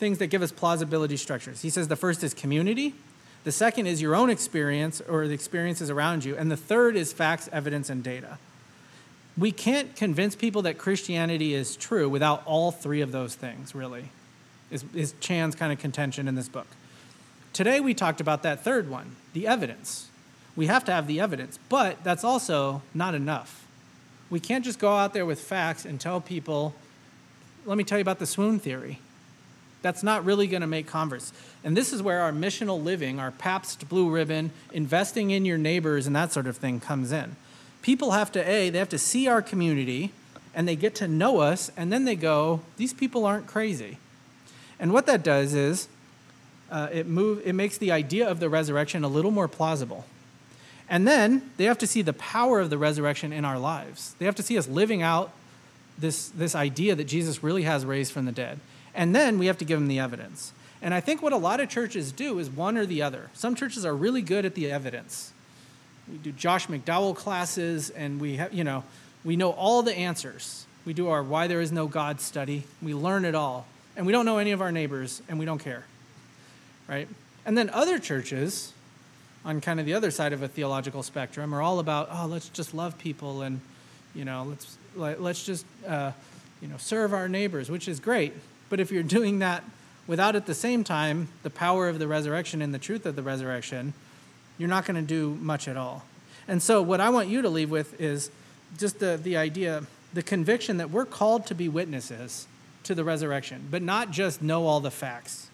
[0.00, 1.62] things that give us plausibility structures.
[1.62, 2.94] He says the first is community,
[3.44, 7.12] the second is your own experience or the experiences around you, and the third is
[7.12, 8.38] facts, evidence, and data.
[9.38, 14.10] We can't convince people that Christianity is true without all three of those things, really,
[14.70, 16.66] is, is Chan's kind of contention in this book.
[17.52, 20.08] Today we talked about that third one, the evidence.
[20.56, 23.66] We have to have the evidence, but that's also not enough.
[24.28, 26.74] We can't just go out there with facts and tell people,
[27.64, 28.98] let me tell you about the swoon theory.
[29.82, 31.32] That's not really going to make converts.
[31.64, 36.06] And this is where our missional living, our Pabst Blue Ribbon, investing in your neighbors,
[36.06, 37.36] and that sort of thing comes in.
[37.82, 40.12] People have to, A, they have to see our community
[40.54, 43.98] and they get to know us, and then they go, these people aren't crazy.
[44.80, 45.88] And what that does is
[46.70, 50.04] uh, it, move, it makes the idea of the resurrection a little more plausible.
[50.88, 54.14] And then they have to see the power of the resurrection in our lives.
[54.18, 55.30] They have to see us living out
[55.98, 58.58] this, this idea that Jesus really has raised from the dead.
[58.94, 60.52] And then we have to give them the evidence.
[60.82, 63.30] And I think what a lot of churches do is one or the other.
[63.34, 65.32] Some churches are really good at the evidence.
[66.10, 68.84] We do Josh McDowell classes, and we have, you know,
[69.24, 70.64] we know all the answers.
[70.84, 72.64] We do our Why There Is No God study.
[72.80, 73.66] We learn it all.
[73.96, 75.84] And we don't know any of our neighbors, and we don't care.
[76.88, 77.06] Right?
[77.44, 78.72] And then other churches,
[79.44, 82.48] on kind of the other side of a theological spectrum, are all about, oh, let's
[82.48, 83.60] just love people and,
[84.14, 86.12] you know, let's, let, let's just, uh,
[86.60, 88.32] you know, serve our neighbors, which is great.
[88.70, 89.62] But if you're doing that
[90.06, 93.22] without at the same time the power of the resurrection and the truth of the
[93.22, 93.92] resurrection,
[94.56, 96.04] you're not going to do much at all.
[96.48, 98.30] And so, what I want you to leave with is
[98.78, 102.46] just the, the idea, the conviction that we're called to be witnesses
[102.84, 105.48] to the resurrection, but not just know all the facts.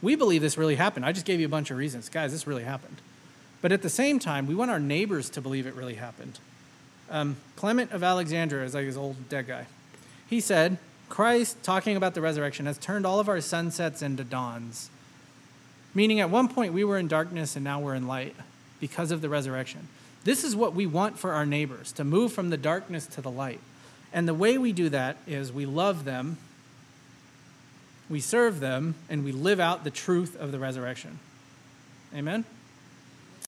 [0.00, 1.04] We believe this really happened.
[1.04, 2.08] I just gave you a bunch of reasons.
[2.08, 2.98] Guys, this really happened.
[3.60, 6.38] But at the same time, we want our neighbors to believe it really happened.
[7.10, 9.66] Um, Clement of Alexandria is like his old dead guy.
[10.28, 10.78] He said,
[11.14, 14.90] Christ, talking about the resurrection, has turned all of our sunsets into dawns.
[15.94, 18.34] Meaning, at one point we were in darkness and now we're in light
[18.80, 19.86] because of the resurrection.
[20.24, 23.30] This is what we want for our neighbors to move from the darkness to the
[23.30, 23.60] light.
[24.12, 26.36] And the way we do that is we love them,
[28.10, 31.20] we serve them, and we live out the truth of the resurrection.
[32.12, 32.44] Amen?